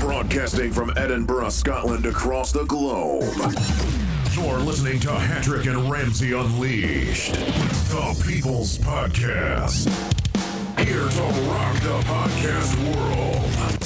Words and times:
Broadcasting 0.00 0.72
from 0.72 0.94
Edinburgh, 0.96 1.50
Scotland, 1.50 2.06
across 2.06 2.52
the 2.52 2.64
globe. 2.64 3.34
You're 4.32 4.60
listening 4.60 4.98
to 5.00 5.08
Hattrick 5.08 5.70
and 5.70 5.90
Ramsey 5.90 6.32
Unleashed, 6.32 7.34
the 7.34 8.24
People's 8.26 8.78
Podcast. 8.78 9.90
Here 10.78 11.06
to 11.06 11.22
rock 11.50 11.74
the 11.82 12.00
podcast 12.08 12.96
world. 12.96 13.83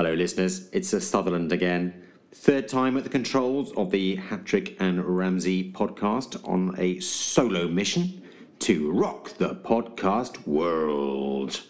Hello, 0.00 0.14
listeners. 0.14 0.70
It's 0.72 0.88
Sutherland 1.06 1.52
again. 1.52 1.92
Third 2.32 2.68
time 2.68 2.96
at 2.96 3.04
the 3.04 3.10
controls 3.10 3.70
of 3.72 3.90
the 3.90 4.16
Hattrick 4.16 4.74
and 4.80 5.04
Ramsey 5.04 5.70
podcast 5.72 6.42
on 6.48 6.74
a 6.78 7.00
solo 7.00 7.68
mission 7.68 8.22
to 8.60 8.90
rock 8.92 9.36
the 9.36 9.56
podcast 9.56 10.46
world. 10.46 11.60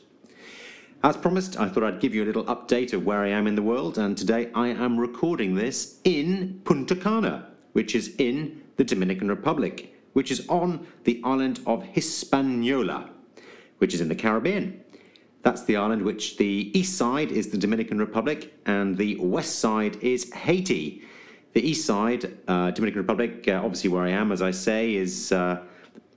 As 1.03 1.17
promised, 1.17 1.59
I 1.59 1.69
thought 1.69 1.83
I'd 1.83 1.99
give 1.99 2.15
you 2.15 2.23
a 2.23 2.25
little 2.25 2.45
update 2.45 2.93
of 2.93 3.05
where 3.05 3.19
I 3.19 3.31
am 3.31 3.49
in 3.49 3.57
the 3.57 3.63
world, 3.63 3.99
and 3.99 4.17
today 4.17 4.49
I 4.55 4.69
am 4.69 5.01
recording 5.01 5.57
this 5.57 5.99
in 6.05 6.61
Punta 6.63 6.95
Cana, 6.95 7.49
which 7.73 7.97
is 7.97 8.15
in 8.19 8.63
the 8.77 8.85
Dominican 8.85 9.27
Republic, 9.27 9.93
which 10.13 10.31
is 10.31 10.47
on 10.49 10.87
the 11.03 11.21
island 11.25 11.59
of 11.67 11.83
Hispaniola, 11.83 13.11
which 13.79 13.93
is 13.93 14.01
in 14.01 14.09
the 14.09 14.15
Caribbean. 14.15 14.80
That's 15.43 15.65
the 15.65 15.77
island 15.77 16.03
which 16.03 16.37
the 16.37 16.71
east 16.79 16.99
side 16.99 17.33
is 17.33 17.49
the 17.49 17.57
Dominican 17.57 17.99
Republic 17.99 18.53
and 18.67 18.97
the 18.97 19.17
west 19.17 19.59
side 19.59 19.97
is 20.03 20.33
Haiti. 20.33 21.03
The 21.55 21.67
east 21.67 21.87
side, 21.87 22.37
uh, 22.47 22.71
Dominican 22.73 23.01
Republic, 23.01 23.45
uh, 23.49 23.53
obviously 23.53 23.91
where 23.91 24.05
I 24.05 24.11
am, 24.11 24.33
as 24.33 24.43
I 24.43 24.51
say, 24.51 24.95
is 24.95 25.33
uh, 25.33 25.63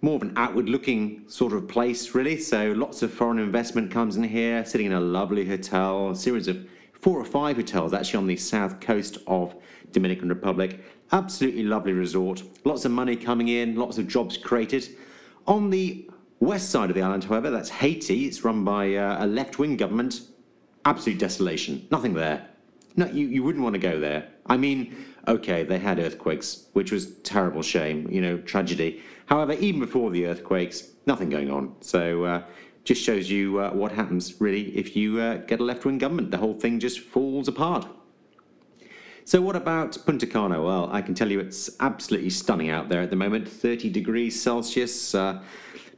more 0.01 0.17
of 0.17 0.21
an 0.21 0.33
outward 0.35 0.67
looking 0.67 1.23
sort 1.27 1.53
of 1.53 1.67
place, 1.67 2.13
really. 2.13 2.37
So 2.37 2.73
lots 2.73 3.01
of 3.01 3.13
foreign 3.13 3.39
investment 3.39 3.89
comes 3.89 4.17
in 4.17 4.23
here, 4.23 4.65
sitting 4.65 4.87
in 4.87 4.93
a 4.93 4.99
lovely 4.99 5.47
hotel, 5.47 6.11
a 6.11 6.15
series 6.15 6.49
of 6.49 6.67
four 6.91 7.17
or 7.17 7.25
five 7.25 7.55
hotels 7.55 7.93
actually 7.93 8.17
on 8.17 8.27
the 8.27 8.35
south 8.35 8.81
coast 8.81 9.17
of 9.25 9.55
Dominican 9.93 10.27
Republic. 10.27 10.83
Absolutely 11.13 11.63
lovely 11.63 11.93
resort. 11.93 12.43
Lots 12.65 12.83
of 12.83 12.91
money 12.91 13.15
coming 13.15 13.47
in, 13.47 13.75
lots 13.75 13.97
of 13.97 14.07
jobs 14.07 14.37
created. 14.37 14.89
On 15.47 15.69
the 15.69 16.09
West 16.43 16.69
side 16.69 16.89
of 16.89 16.95
the 16.95 17.01
island, 17.01 17.23
however, 17.25 17.49
that's 17.49 17.69
Haiti. 17.69 18.25
It's 18.25 18.43
run 18.43 18.63
by 18.63 18.95
uh, 18.95 19.23
a 19.23 19.27
left 19.27 19.59
wing 19.59 19.77
government. 19.77 20.21
Absolute 20.85 21.19
desolation. 21.19 21.87
Nothing 21.91 22.13
there. 22.13 22.47
No, 22.95 23.07
you, 23.07 23.27
you 23.27 23.43
wouldn't 23.43 23.63
want 23.63 23.73
to 23.73 23.79
go 23.79 23.99
there. 23.99 24.27
I 24.45 24.57
mean, 24.57 24.95
okay, 25.27 25.63
they 25.63 25.79
had 25.79 25.99
earthquakes, 25.99 26.67
which 26.73 26.91
was 26.91 27.13
terrible 27.19 27.61
shame, 27.61 28.09
you 28.11 28.21
know, 28.21 28.37
tragedy. 28.37 29.01
However, 29.27 29.53
even 29.53 29.79
before 29.79 30.11
the 30.11 30.27
earthquakes, 30.27 30.89
nothing 31.05 31.29
going 31.29 31.49
on. 31.49 31.75
So 31.81 32.25
uh, 32.25 32.43
just 32.83 33.01
shows 33.01 33.29
you 33.29 33.59
uh, 33.59 33.71
what 33.71 33.91
happens, 33.91 34.39
really, 34.41 34.77
if 34.77 34.95
you 34.95 35.19
uh, 35.19 35.37
get 35.37 35.59
a 35.59 35.63
left 35.63 35.85
wing 35.85 35.97
government. 35.97 36.31
The 36.31 36.37
whole 36.37 36.53
thing 36.53 36.79
just 36.79 36.99
falls 36.99 37.47
apart. 37.47 37.87
So, 39.25 39.41
what 39.41 39.55
about 39.55 39.97
Punta 40.05 40.27
Cana? 40.27 40.61
Well, 40.61 40.89
I 40.91 41.01
can 41.01 41.15
tell 41.15 41.31
you 41.31 41.39
it's 41.39 41.69
absolutely 41.79 42.29
stunning 42.29 42.69
out 42.69 42.89
there 42.89 43.01
at 43.01 43.09
the 43.09 43.15
moment 43.15 43.47
30 43.47 43.89
degrees 43.89 44.39
Celsius. 44.39 45.15
Uh, 45.15 45.41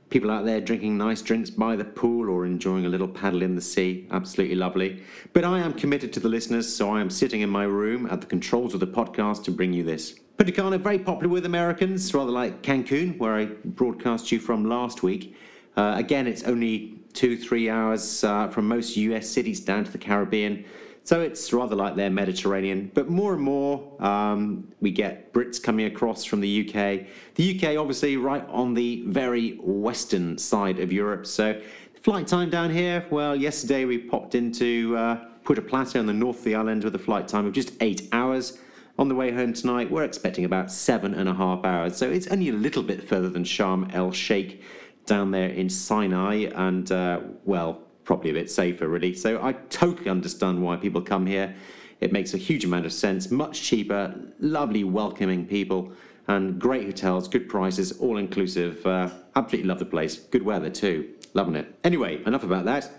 people 0.09 0.31
out 0.31 0.45
there 0.45 0.61
drinking 0.61 0.97
nice 0.97 1.21
drinks 1.21 1.49
by 1.49 1.75
the 1.75 1.83
pool 1.83 2.29
or 2.29 2.45
enjoying 2.45 2.85
a 2.85 2.89
little 2.89 3.07
paddle 3.07 3.41
in 3.41 3.55
the 3.55 3.61
sea. 3.61 4.07
Absolutely 4.11 4.55
lovely. 4.55 5.03
But 5.33 5.43
I 5.43 5.59
am 5.59 5.73
committed 5.73 6.13
to 6.13 6.19
the 6.19 6.29
listeners, 6.29 6.73
so 6.73 6.91
I 6.91 7.01
am 7.01 7.09
sitting 7.09 7.41
in 7.41 7.49
my 7.49 7.63
room 7.63 8.05
at 8.07 8.21
the 8.21 8.27
controls 8.27 8.73
of 8.73 8.79
the 8.79 8.87
podcast 8.87 9.43
to 9.45 9.51
bring 9.51 9.73
you 9.73 9.83
this. 9.83 10.19
Punta 10.37 10.51
Cana, 10.51 10.77
very 10.77 10.99
popular 10.99 11.31
with 11.31 11.45
Americans, 11.45 12.13
rather 12.13 12.31
like 12.31 12.61
Cancun, 12.61 13.17
where 13.17 13.35
I 13.35 13.45
broadcast 13.45 14.31
you 14.31 14.39
from 14.39 14.65
last 14.65 15.01
week. 15.01 15.35
Uh, 15.77 15.93
again, 15.97 16.27
it's 16.27 16.43
only 16.43 16.99
two, 17.13 17.37
three 17.37 17.69
hours 17.69 18.23
uh, 18.23 18.49
from 18.49 18.67
most 18.67 18.97
US 18.97 19.29
cities 19.29 19.59
down 19.61 19.85
to 19.85 19.91
the 19.91 19.97
Caribbean. 19.97 20.65
So 21.05 21.21
it's 21.21 21.53
rather 21.53 21.75
like 21.75 21.95
their 21.95 22.09
Mediterranean, 22.09 22.89
but 22.95 23.09
more 23.09 23.33
and 23.33 23.41
more 23.41 23.95
um, 24.03 24.67
we 24.81 24.89
get 24.89 25.31
Brits 25.33 25.61
coming 25.61 25.85
across 25.85 26.25
from 26.25 26.41
the 26.41 26.67
UK. 26.67 27.05
The 27.35 27.55
UK, 27.55 27.77
obviously, 27.77 28.17
right 28.17 28.43
on 28.49 28.73
the 28.73 29.03
very 29.05 29.59
western 29.61 30.35
side 30.39 30.79
of 30.79 30.91
Europe. 30.91 31.27
So 31.27 31.61
flight 32.01 32.25
time 32.25 32.49
down 32.49 32.71
here, 32.71 33.05
well, 33.11 33.35
yesterday 33.35 33.85
we 33.85 33.99
popped 33.99 34.33
into 34.33 34.97
uh, 34.97 35.25
Puerto 35.43 35.61
Plata 35.61 35.99
on 35.99 36.07
the 36.07 36.13
north 36.13 36.39
of 36.39 36.43
the 36.43 36.55
island 36.55 36.83
with 36.83 36.95
a 36.95 36.99
flight 36.99 37.27
time 37.27 37.45
of 37.45 37.53
just 37.53 37.73
eight 37.81 38.09
hours. 38.11 38.57
On 38.97 39.07
the 39.07 39.13
way 39.13 39.31
home 39.31 39.53
tonight, 39.53 39.91
we're 39.91 40.05
expecting 40.05 40.43
about 40.43 40.71
seven 40.71 41.13
and 41.13 41.29
a 41.29 41.35
half 41.35 41.63
hours. 41.63 41.97
So 41.97 42.09
it's 42.09 42.25
only 42.27 42.49
a 42.49 42.53
little 42.53 42.81
bit 42.81 43.07
further 43.07 43.29
than 43.29 43.43
Sharm 43.43 43.93
el 43.93 44.11
Sheikh 44.11 44.63
down 45.05 45.29
there 45.29 45.49
in 45.49 45.69
Sinai. 45.69 46.49
And, 46.55 46.91
uh, 46.91 47.19
well, 47.43 47.84
probably 48.05 48.29
a 48.29 48.33
bit 48.33 48.49
safer, 48.49 48.87
really. 48.87 49.13
So 49.13 49.43
I 49.43 49.53
totally 49.69 50.09
understand 50.09 50.61
why 50.61 50.77
people 50.77 51.01
come 51.01 51.25
here. 51.25 51.53
It 51.99 52.13
makes 52.13 52.33
a 52.33 52.37
huge 52.37 52.63
amount 52.63 52.85
of 52.85 52.93
sense, 52.93 53.31
much 53.31 53.61
cheaper, 53.61 54.15
lovely, 54.39 54.83
welcoming 54.83 55.45
people, 55.45 55.91
and 56.27 56.59
great 56.59 56.85
hotels, 56.85 57.27
good 57.27 57.49
prices, 57.49 57.93
all 57.99 58.17
inclusive. 58.17 58.85
Uh, 58.85 59.09
absolutely 59.35 59.67
love 59.67 59.79
the 59.79 59.85
place. 59.85 60.17
Good 60.17 60.43
weather, 60.43 60.69
too. 60.69 61.13
Loving 61.33 61.55
it. 61.55 61.73
Anyway, 61.83 62.23
enough 62.25 62.43
about 62.43 62.65
that. 62.65 62.89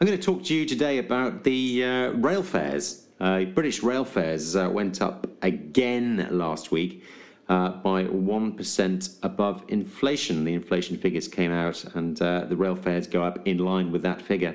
I'm 0.00 0.06
going 0.06 0.18
to 0.18 0.24
talk 0.24 0.44
to 0.44 0.54
you 0.54 0.64
today 0.64 0.98
about 0.98 1.44
the 1.44 1.84
uh, 1.84 2.10
rail 2.12 2.42
fares. 2.42 3.06
Uh, 3.20 3.44
British 3.44 3.82
rail 3.82 4.04
fares 4.04 4.54
uh, 4.54 4.68
went 4.70 5.02
up 5.02 5.26
again 5.42 6.28
last 6.30 6.70
week 6.70 7.04
uh, 7.48 7.70
by 7.70 8.04
1% 8.04 9.18
above 9.22 9.64
inflation. 9.68 10.44
The 10.44 10.54
inflation 10.54 10.98
figures 10.98 11.28
came 11.28 11.52
out, 11.52 11.82
and 11.94 12.20
uh, 12.20 12.44
the 12.44 12.56
rail 12.56 12.76
fares 12.76 13.06
go 13.06 13.22
up 13.22 13.46
in 13.46 13.58
line 13.58 13.90
with 13.90 14.02
that 14.02 14.20
figure. 14.20 14.54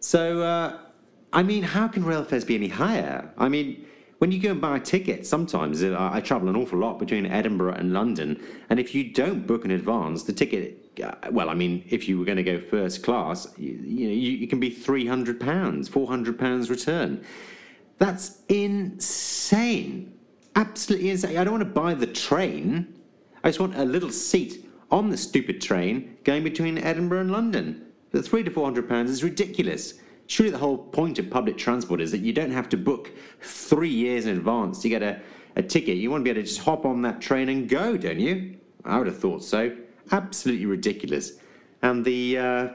So, 0.00 0.42
uh, 0.42 0.78
I 1.32 1.42
mean, 1.42 1.62
how 1.62 1.88
can 1.88 2.04
rail 2.04 2.24
fares 2.24 2.44
be 2.44 2.56
any 2.56 2.68
higher? 2.68 3.32
I 3.38 3.48
mean, 3.48 3.86
when 4.18 4.32
you 4.32 4.40
go 4.40 4.50
and 4.50 4.60
buy 4.60 4.76
a 4.76 4.80
ticket, 4.80 5.26
sometimes 5.26 5.82
uh, 5.82 6.10
I 6.12 6.20
travel 6.20 6.48
an 6.48 6.56
awful 6.56 6.78
lot 6.78 6.98
between 6.98 7.26
Edinburgh 7.26 7.74
and 7.74 7.92
London, 7.92 8.40
and 8.68 8.80
if 8.80 8.94
you 8.94 9.12
don't 9.12 9.46
book 9.46 9.64
in 9.64 9.70
advance, 9.70 10.24
the 10.24 10.32
ticket, 10.32 11.00
uh, 11.02 11.14
well, 11.30 11.48
I 11.48 11.54
mean, 11.54 11.84
if 11.88 12.08
you 12.08 12.18
were 12.18 12.24
going 12.24 12.36
to 12.36 12.42
go 12.42 12.60
first 12.60 13.02
class, 13.02 13.52
you, 13.56 13.72
you 13.82 14.06
know, 14.08 14.14
you, 14.14 14.32
you 14.32 14.48
can 14.48 14.60
be 14.60 14.70
three 14.70 15.06
hundred 15.06 15.40
pounds, 15.40 15.88
four 15.88 16.06
hundred 16.06 16.38
pounds 16.38 16.68
return. 16.68 17.24
That's 17.98 18.42
insane 18.48 20.18
absolutely 20.56 21.10
insane. 21.10 21.36
I 21.36 21.44
don't 21.44 21.54
want 21.54 21.64
to 21.64 21.70
buy 21.70 21.94
the 21.94 22.06
train. 22.06 22.94
I 23.44 23.48
just 23.48 23.60
want 23.60 23.76
a 23.76 23.84
little 23.84 24.10
seat 24.10 24.66
on 24.90 25.10
the 25.10 25.16
stupid 25.16 25.60
train 25.60 26.16
going 26.24 26.44
between 26.44 26.78
Edinburgh 26.78 27.22
and 27.22 27.32
London. 27.32 27.86
The 28.10 28.22
three 28.22 28.42
to 28.42 28.50
four 28.50 28.64
hundred 28.64 28.88
pounds 28.88 29.10
is 29.10 29.24
ridiculous. 29.24 29.94
Surely 30.26 30.50
the 30.50 30.58
whole 30.58 30.78
point 30.78 31.18
of 31.18 31.28
public 31.30 31.58
transport 31.58 32.00
is 32.00 32.10
that 32.12 32.18
you 32.18 32.32
don't 32.32 32.52
have 32.52 32.68
to 32.70 32.76
book 32.76 33.10
three 33.40 33.88
years 33.88 34.26
in 34.26 34.36
advance 34.36 34.80
to 34.82 34.88
get 34.88 35.02
a, 35.02 35.20
a 35.56 35.62
ticket. 35.62 35.96
You 35.96 36.10
want 36.10 36.20
to 36.20 36.24
be 36.24 36.30
able 36.30 36.42
to 36.42 36.46
just 36.46 36.60
hop 36.60 36.84
on 36.84 37.02
that 37.02 37.20
train 37.20 37.48
and 37.48 37.68
go, 37.68 37.96
don't 37.96 38.20
you? 38.20 38.56
I 38.84 38.98
would 38.98 39.06
have 39.06 39.18
thought 39.18 39.42
so. 39.42 39.76
Absolutely 40.10 40.66
ridiculous. 40.66 41.32
And 41.82 42.04
the 42.04 42.38
uh, 42.38 42.68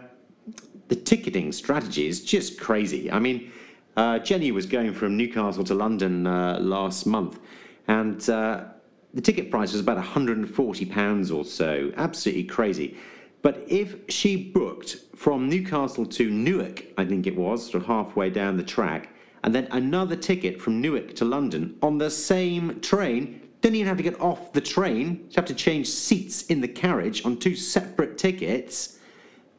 the 0.88 0.96
ticketing 0.96 1.52
strategy 1.52 2.08
is 2.08 2.24
just 2.24 2.60
crazy. 2.60 3.12
I 3.12 3.20
mean, 3.20 3.52
uh, 3.96 4.20
Jenny 4.20 4.52
was 4.52 4.66
going 4.66 4.94
from 4.94 5.18
Newcastle 5.18 5.64
to 5.66 5.74
London 5.74 6.26
uh, 6.26 6.60
last 6.60 7.06
month 7.06 7.40
and 7.88 8.30
uh, 8.30 8.66
the 9.14 9.22
ticket 9.22 9.50
price 9.50 9.72
was 9.72 9.82
about 9.82 10.04
£140 10.04 11.36
or 11.36 11.46
so. 11.46 11.92
Absolutely 11.96 12.44
crazy. 12.44 12.98
But 13.42 13.64
if 13.68 13.96
she 14.10 14.52
booked 14.52 14.98
from 15.16 15.50
Newcastle 15.50 16.06
to 16.06 16.30
Newark, 16.30 16.84
I 16.98 17.06
think 17.06 17.28
it 17.28 17.36
was, 17.36 17.72
sort 17.72 17.84
of 17.84 17.88
halfway 17.88 18.30
down 18.30 18.58
the 18.58 18.64
track, 18.64 19.10
and 19.44 19.54
then 19.56 19.68
another 19.72 20.16
ticket 20.16 20.62
from 20.62 20.82
Newark 20.82 21.16
to 21.16 21.26
London 21.26 21.78
on 21.82 21.98
the 21.98 22.10
same 22.10 22.82
train, 22.82 23.42
didn't 23.62 23.76
even 23.76 23.88
have 23.88 23.98
to 23.98 24.04
get 24.04 24.20
off 24.20 24.54
the 24.54 24.62
train, 24.62 25.26
you 25.30 25.34
have 25.36 25.46
to 25.46 25.54
change 25.54 25.88
seats 25.88 26.44
in 26.44 26.62
the 26.62 26.68
carriage 26.68 27.24
on 27.26 27.38
two 27.38 27.56
separate 27.56 28.18
tickets, 28.18 29.00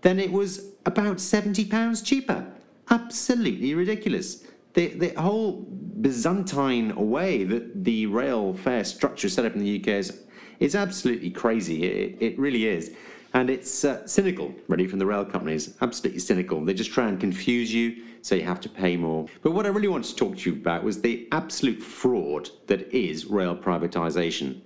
then 0.02 0.18
it 0.20 0.30
was 0.30 0.72
about 0.84 1.16
£70 1.16 2.04
cheaper. 2.04 2.46
Absolutely 2.90 3.74
ridiculous 3.74 4.44
the, 4.78 4.88
the 4.88 5.20
whole 5.20 5.66
Byzantine 6.00 6.94
way 6.96 7.44
that 7.44 7.84
the 7.84 8.06
rail 8.06 8.54
fare 8.54 8.84
structure 8.84 9.26
is 9.26 9.34
set 9.34 9.44
up 9.44 9.54
in 9.54 9.60
the 9.60 9.80
UK 9.80 9.88
is, 9.88 10.24
is 10.60 10.74
absolutely 10.74 11.30
crazy. 11.30 11.84
It, 11.84 12.16
it 12.20 12.38
really 12.38 12.66
is. 12.66 12.94
And 13.34 13.50
it's 13.50 13.84
uh, 13.84 14.06
cynical, 14.06 14.54
really, 14.68 14.86
from 14.86 14.98
the 14.98 15.06
rail 15.06 15.24
companies. 15.24 15.74
Absolutely 15.80 16.20
cynical. 16.20 16.64
They 16.64 16.74
just 16.74 16.92
try 16.92 17.08
and 17.08 17.20
confuse 17.20 17.72
you, 17.72 18.02
so 18.22 18.34
you 18.34 18.42
have 18.44 18.60
to 18.60 18.68
pay 18.68 18.96
more. 18.96 19.26
But 19.42 19.52
what 19.52 19.66
I 19.66 19.68
really 19.68 19.88
wanted 19.88 20.08
to 20.08 20.16
talk 20.16 20.38
to 20.38 20.50
you 20.50 20.56
about 20.56 20.82
was 20.82 21.00
the 21.00 21.28
absolute 21.30 21.82
fraud 21.82 22.48
that 22.68 22.92
is 22.94 23.26
rail 23.26 23.56
privatisation. 23.56 24.62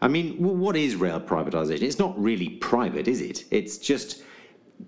I 0.00 0.08
mean, 0.08 0.36
what 0.36 0.76
is 0.76 0.94
rail 0.94 1.20
privatisation? 1.20 1.82
It's 1.82 1.98
not 1.98 2.20
really 2.20 2.50
private, 2.50 3.08
is 3.08 3.20
it? 3.20 3.44
It's 3.50 3.78
just 3.78 4.22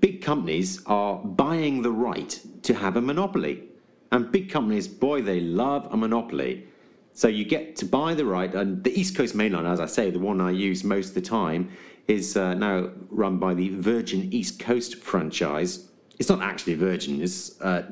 big 0.00 0.22
companies 0.22 0.82
are 0.86 1.16
buying 1.16 1.82
the 1.82 1.90
right 1.90 2.38
to 2.62 2.74
have 2.74 2.96
a 2.96 3.00
monopoly. 3.00 3.67
And 4.10 4.32
big 4.32 4.50
companies, 4.50 4.88
boy, 4.88 5.22
they 5.22 5.40
love 5.40 5.88
a 5.92 5.96
monopoly. 5.96 6.66
So 7.12 7.28
you 7.28 7.44
get 7.44 7.76
to 7.76 7.84
buy 7.84 8.14
the 8.14 8.24
right, 8.24 8.54
and 8.54 8.82
the 8.84 8.98
East 8.98 9.16
Coast 9.16 9.34
Main 9.34 9.52
Line, 9.52 9.66
as 9.66 9.80
I 9.80 9.86
say, 9.86 10.10
the 10.10 10.18
one 10.18 10.40
I 10.40 10.50
use 10.50 10.84
most 10.84 11.08
of 11.08 11.14
the 11.14 11.20
time, 11.20 11.70
is 12.06 12.36
uh, 12.36 12.54
now 12.54 12.90
run 13.10 13.38
by 13.38 13.54
the 13.54 13.70
Virgin 13.70 14.32
East 14.32 14.60
Coast 14.60 14.96
franchise. 14.96 15.88
It's 16.18 16.28
not 16.28 16.40
actually 16.40 16.74
Virgin, 16.74 17.20
it's 17.20 17.60
uh, 17.60 17.90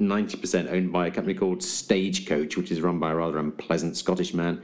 90% 0.00 0.70
owned 0.70 0.92
by 0.92 1.08
a 1.08 1.10
company 1.10 1.34
called 1.34 1.62
Stagecoach, 1.62 2.56
which 2.56 2.70
is 2.70 2.80
run 2.80 2.98
by 2.98 3.10
a 3.10 3.16
rather 3.16 3.38
unpleasant 3.38 3.96
Scottish 3.96 4.32
man, 4.32 4.62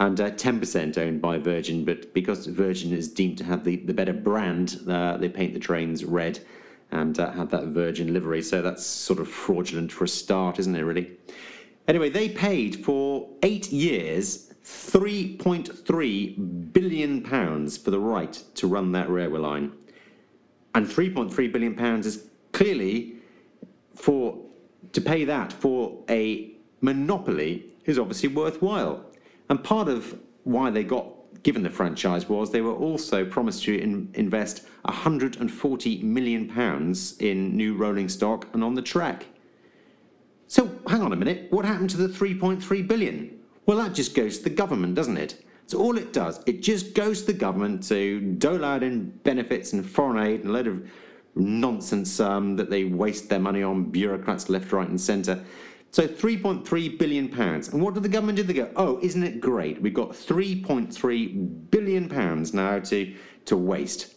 and 0.00 0.20
uh, 0.20 0.30
10% 0.32 0.98
owned 0.98 1.22
by 1.22 1.38
Virgin. 1.38 1.84
But 1.84 2.12
because 2.12 2.46
Virgin 2.46 2.92
is 2.92 3.08
deemed 3.08 3.38
to 3.38 3.44
have 3.44 3.64
the, 3.64 3.76
the 3.76 3.94
better 3.94 4.12
brand, 4.12 4.80
uh, 4.88 5.16
they 5.16 5.28
paint 5.28 5.54
the 5.54 5.60
trains 5.60 6.04
red 6.04 6.40
and 6.94 7.18
uh, 7.18 7.32
have 7.32 7.50
that 7.50 7.64
Virgin 7.64 8.14
livery. 8.14 8.40
So 8.40 8.62
that's 8.62 8.86
sort 8.86 9.18
of 9.18 9.28
fraudulent 9.28 9.92
for 9.92 10.04
a 10.04 10.08
start, 10.08 10.58
isn't 10.60 10.74
it, 10.74 10.82
really? 10.82 11.10
Anyway, 11.88 12.08
they 12.08 12.28
paid 12.28 12.84
for 12.84 13.28
eight 13.42 13.72
years 13.72 14.52
3.3 14.64 16.72
billion 16.72 17.22
pounds 17.22 17.76
for 17.76 17.90
the 17.90 17.98
right 17.98 18.32
to 18.54 18.66
run 18.66 18.92
that 18.92 19.10
railway 19.10 19.40
line. 19.40 19.72
And 20.74 20.86
3.3 20.86 21.52
billion 21.52 21.74
pounds 21.74 22.06
is 22.06 22.26
clearly 22.52 23.16
for 23.94 24.40
to 24.92 25.00
pay 25.00 25.24
that 25.24 25.52
for 25.52 26.02
a 26.08 26.52
monopoly 26.80 27.66
is 27.84 27.98
obviously 27.98 28.28
worthwhile. 28.28 29.04
And 29.50 29.62
part 29.62 29.88
of 29.88 30.18
why 30.44 30.70
they 30.70 30.84
got 30.84 31.06
given 31.42 31.62
the 31.62 31.70
franchise 31.70 32.28
was 32.28 32.50
they 32.50 32.60
were 32.60 32.74
also 32.74 33.24
promised 33.24 33.64
to 33.64 33.78
in, 33.78 34.10
invest 34.14 34.66
140 34.82 36.02
million 36.02 36.48
pounds 36.48 37.16
in 37.18 37.56
new 37.56 37.74
rolling 37.74 38.08
stock 38.08 38.46
and 38.52 38.62
on 38.62 38.74
the 38.74 38.82
track. 38.82 39.26
So 40.46 40.70
hang 40.86 41.02
on 41.02 41.12
a 41.12 41.16
minute, 41.16 41.48
what 41.50 41.64
happened 41.64 41.90
to 41.90 41.96
the 41.96 42.08
3.3 42.08 42.86
billion? 42.86 43.38
Well, 43.66 43.78
that 43.78 43.94
just 43.94 44.14
goes 44.14 44.38
to 44.38 44.44
the 44.44 44.50
government, 44.50 44.94
doesn't 44.94 45.16
it? 45.16 45.44
So 45.66 45.78
all 45.78 45.96
it 45.96 46.12
does, 46.12 46.42
it 46.46 46.62
just 46.62 46.94
goes 46.94 47.22
to 47.22 47.28
the 47.28 47.38
government 47.38 47.82
to 47.88 48.20
dole 48.20 48.64
out 48.64 48.82
in 48.82 49.10
benefits 49.24 49.72
and 49.72 49.88
foreign 49.88 50.24
aid 50.24 50.40
and 50.40 50.50
a 50.50 50.52
load 50.52 50.66
of 50.66 50.86
nonsense 51.34 52.20
um, 52.20 52.56
that 52.56 52.70
they 52.70 52.84
waste 52.84 53.28
their 53.28 53.38
money 53.38 53.62
on 53.62 53.84
bureaucrats 53.84 54.48
left, 54.48 54.72
right, 54.72 54.88
and 54.88 55.00
centre. 55.00 55.42
So 55.94 56.08
3.3 56.08 56.98
billion 56.98 57.28
pounds. 57.28 57.68
And 57.68 57.80
what 57.80 57.94
did 57.94 58.02
the 58.02 58.08
government 58.08 58.34
do? 58.34 58.42
They 58.42 58.52
go, 58.52 58.68
oh, 58.74 58.98
isn't 59.00 59.22
it 59.22 59.40
great? 59.40 59.80
We've 59.80 59.94
got 59.94 60.10
3.3 60.10 61.70
billion 61.70 62.08
pounds 62.08 62.52
now 62.52 62.80
to 62.80 63.14
to 63.44 63.56
waste. 63.56 64.12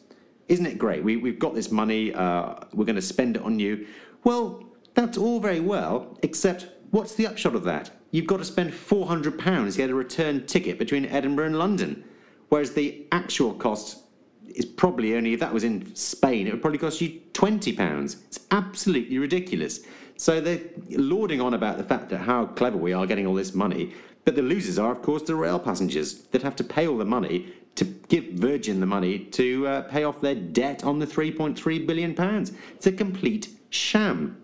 Isn't 0.47 0.65
it 0.65 0.79
great? 0.79 1.03
We, 1.03 1.17
we've 1.17 1.37
got 1.37 1.53
this 1.53 1.69
money. 1.69 2.11
Uh, 2.15 2.55
we're 2.73 2.85
going 2.85 2.95
to 2.95 3.01
spend 3.03 3.35
it 3.35 3.43
on 3.43 3.59
you. 3.59 3.85
Well, 4.23 4.63
that's 4.95 5.19
all 5.19 5.39
very 5.39 5.59
well, 5.59 6.17
except 6.23 6.65
what's 6.89 7.13
the 7.13 7.27
upshot 7.27 7.53
of 7.53 7.63
that? 7.65 7.91
You've 8.09 8.25
got 8.25 8.37
to 8.37 8.45
spend 8.45 8.73
400 8.73 9.37
pounds 9.37 9.75
to 9.75 9.83
get 9.83 9.91
a 9.91 9.93
return 9.93 10.47
ticket 10.47 10.79
between 10.79 11.05
Edinburgh 11.05 11.45
and 11.45 11.59
London, 11.59 12.03
whereas 12.49 12.71
the 12.71 13.05
actual 13.11 13.53
cost 13.53 13.99
is 14.47 14.65
probably 14.65 15.15
only 15.15 15.33
if 15.33 15.39
that 15.41 15.53
was 15.53 15.63
in 15.63 15.93
Spain, 15.95 16.47
it 16.47 16.53
would 16.53 16.61
probably 16.61 16.79
cost 16.79 17.01
you 17.01 17.19
twenty 17.33 17.73
pounds. 17.73 18.23
It's 18.27 18.39
absolutely 18.49 19.19
ridiculous. 19.19 19.81
So 20.17 20.41
they're 20.41 20.61
lauding 20.89 21.41
on 21.41 21.53
about 21.53 21.77
the 21.77 21.83
fact 21.83 22.09
that 22.09 22.17
how 22.17 22.47
clever 22.47 22.77
we 22.77 22.91
are 22.91 23.05
getting 23.05 23.27
all 23.27 23.35
this 23.35 23.53
money, 23.53 23.93
but 24.25 24.35
the 24.35 24.41
losers 24.41 24.77
are, 24.77 24.91
of 24.91 25.01
course, 25.01 25.23
the 25.23 25.35
rail 25.35 25.59
passengers 25.59 26.23
that 26.31 26.41
have 26.41 26.55
to 26.57 26.63
pay 26.63 26.87
all 26.87 26.97
the 26.97 27.05
money 27.05 27.53
to 27.75 27.85
give 27.85 28.25
Virgin 28.25 28.79
the 28.79 28.85
money 28.85 29.19
to 29.19 29.67
uh, 29.67 29.81
pay 29.83 30.03
off 30.03 30.19
their 30.19 30.35
debt 30.35 30.83
on 30.83 30.97
the 30.97 31.05
3.3 31.05 31.85
billion 31.85 32.15
pounds. 32.15 32.51
It's 32.75 32.87
a 32.87 32.91
complete 32.91 33.49
sham. 33.69 34.41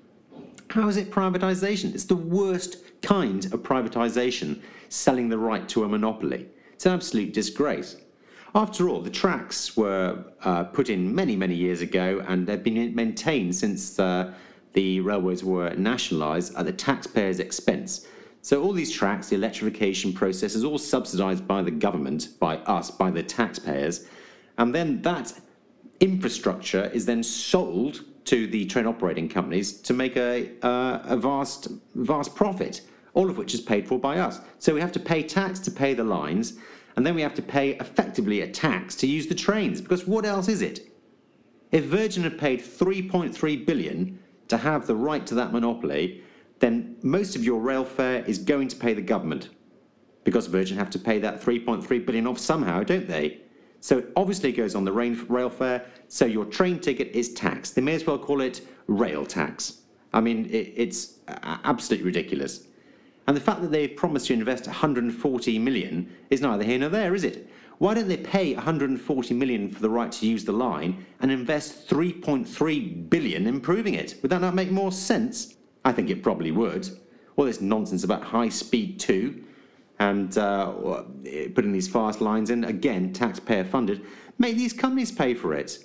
How 0.69 0.87
is 0.87 0.97
it 0.97 1.11
privatisation? 1.11 1.93
It's 1.95 2.05
the 2.05 2.15
worst 2.15 2.77
kind 3.01 3.45
of 3.45 3.63
privatisation, 3.63 4.61
selling 4.89 5.29
the 5.29 5.37
right 5.37 5.67
to 5.69 5.83
a 5.83 5.89
monopoly. 5.89 6.47
It's 6.73 6.85
an 6.85 6.93
absolute 6.93 7.33
disgrace. 7.33 7.97
After 8.55 8.87
all, 8.87 9.01
the 9.01 9.09
tracks 9.09 9.75
were 9.75 10.23
uh, 10.43 10.65
put 10.65 10.89
in 10.89 11.13
many, 11.13 11.35
many 11.35 11.55
years 11.55 11.81
ago 11.81 12.23
and 12.27 12.45
they've 12.45 12.63
been 12.63 12.93
maintained 12.93 13.55
since 13.55 13.99
uh, 13.99 14.31
the 14.73 14.99
railways 14.99 15.43
were 15.43 15.69
nationalised 15.75 16.55
at 16.55 16.65
the 16.65 16.73
taxpayer's 16.73 17.39
expense. 17.39 18.07
So 18.41 18.61
all 18.61 18.73
these 18.73 18.91
tracks, 18.91 19.29
the 19.29 19.35
electrification 19.35 20.11
process 20.11 20.53
is 20.53 20.65
all 20.65 20.77
subsidised 20.77 21.47
by 21.47 21.61
the 21.61 21.71
government, 21.71 22.39
by 22.39 22.57
us, 22.57 22.91
by 22.91 23.09
the 23.09 23.23
taxpayers. 23.23 24.05
And 24.57 24.75
then 24.75 25.01
that 25.03 25.33
infrastructure 25.99 26.91
is 26.93 27.05
then 27.05 27.23
sold 27.23 28.03
to 28.25 28.47
the 28.47 28.65
train 28.65 28.85
operating 28.85 29.29
companies 29.29 29.73
to 29.81 29.93
make 29.93 30.17
a, 30.17 30.51
uh, 30.61 30.99
a 31.05 31.17
vast, 31.17 31.69
vast 31.95 32.35
profit, 32.35 32.81
all 33.13 33.29
of 33.29 33.37
which 33.37 33.53
is 33.53 33.61
paid 33.61 33.87
for 33.87 33.99
by 33.99 34.19
us. 34.19 34.41
So 34.59 34.73
we 34.73 34.81
have 34.81 34.91
to 34.93 34.99
pay 34.99 35.23
tax 35.23 35.59
to 35.61 35.71
pay 35.71 35.93
the 35.93 36.03
lines, 36.03 36.53
and 36.95 37.05
then 37.05 37.15
we 37.15 37.21
have 37.21 37.35
to 37.35 37.41
pay 37.41 37.71
effectively 37.77 38.41
a 38.41 38.47
tax 38.47 38.95
to 38.97 39.07
use 39.07 39.27
the 39.27 39.35
trains 39.35 39.81
because 39.81 40.07
what 40.07 40.25
else 40.25 40.47
is 40.47 40.61
it? 40.61 40.89
If 41.71 41.85
Virgin 41.85 42.23
had 42.23 42.37
paid 42.37 42.59
3.3 42.59 43.65
billion 43.65 44.19
to 44.53 44.57
have 44.57 44.87
the 44.87 44.95
right 44.95 45.25
to 45.27 45.35
that 45.35 45.51
monopoly, 45.51 46.23
then 46.59 46.95
most 47.01 47.35
of 47.35 47.43
your 47.43 47.59
rail 47.59 47.83
fare 47.83 48.23
is 48.25 48.37
going 48.37 48.67
to 48.69 48.75
pay 48.75 48.93
the 48.93 49.01
government 49.01 49.49
because 50.23 50.47
Virgin 50.47 50.77
have 50.77 50.89
to 50.91 50.99
pay 50.99 51.19
that 51.19 51.41
3.3 51.41 52.05
billion 52.05 52.27
off 52.27 52.39
somehow, 52.39 52.83
don't 52.83 53.07
they? 53.07 53.41
So 53.81 53.97
it 53.97 54.11
obviously 54.15 54.53
goes 54.53 54.75
on 54.75 54.85
the 54.85 54.91
rail 54.93 55.49
fare, 55.49 55.85
so 56.07 56.25
your 56.25 56.45
train 56.45 56.79
ticket 56.79 57.09
is 57.09 57.33
taxed. 57.33 57.75
They 57.75 57.81
may 57.81 57.95
as 57.95 58.05
well 58.05 58.17
call 58.17 58.39
it 58.41 58.61
rail 58.87 59.25
tax. 59.25 59.79
I 60.13 60.21
mean, 60.21 60.47
it's 60.49 61.19
absolutely 61.27 62.05
ridiculous. 62.05 62.67
And 63.27 63.35
the 63.35 63.41
fact 63.41 63.61
that 63.61 63.71
they've 63.71 63.95
promised 63.95 64.27
to 64.27 64.33
invest 64.33 64.67
140 64.67 65.59
million 65.59 66.09
is 66.29 66.41
neither 66.41 66.63
here 66.63 66.79
nor 66.79 66.89
there, 66.89 67.15
is 67.15 67.23
it? 67.23 67.49
Why 67.83 67.93
don't 67.93 68.07
they 68.07 68.15
pay 68.15 68.55
140 68.55 69.33
million 69.33 69.69
for 69.69 69.81
the 69.81 69.89
right 69.89 70.09
to 70.09 70.25
use 70.25 70.45
the 70.45 70.53
line 70.53 71.05
and 71.19 71.29
invest 71.29 71.89
3.3 71.89 73.09
billion 73.09 73.45
improving 73.45 73.95
it? 73.95 74.15
Would 74.21 74.31
that 74.31 74.39
not 74.39 74.55
make 74.55 74.71
more 74.71 74.93
sense? 74.93 75.55
I 75.83 75.91
think 75.91 76.09
it 76.09 76.23
probably 76.23 76.51
would. 76.51 76.87
All 77.35 77.43
this 77.43 77.59
nonsense 77.59 78.05
about 78.05 78.23
high 78.23 78.47
speed 78.47 79.01
two 79.01 79.43
and 79.99 80.37
uh, 80.37 80.71
putting 81.55 81.73
these 81.73 81.89
fast 81.89 82.21
lines 82.21 82.51
in, 82.51 82.63
again, 82.63 83.11
taxpayer 83.11 83.65
funded, 83.65 84.05
make 84.37 84.55
these 84.55 84.71
companies 84.71 85.11
pay 85.11 85.33
for 85.33 85.53
it. 85.53 85.79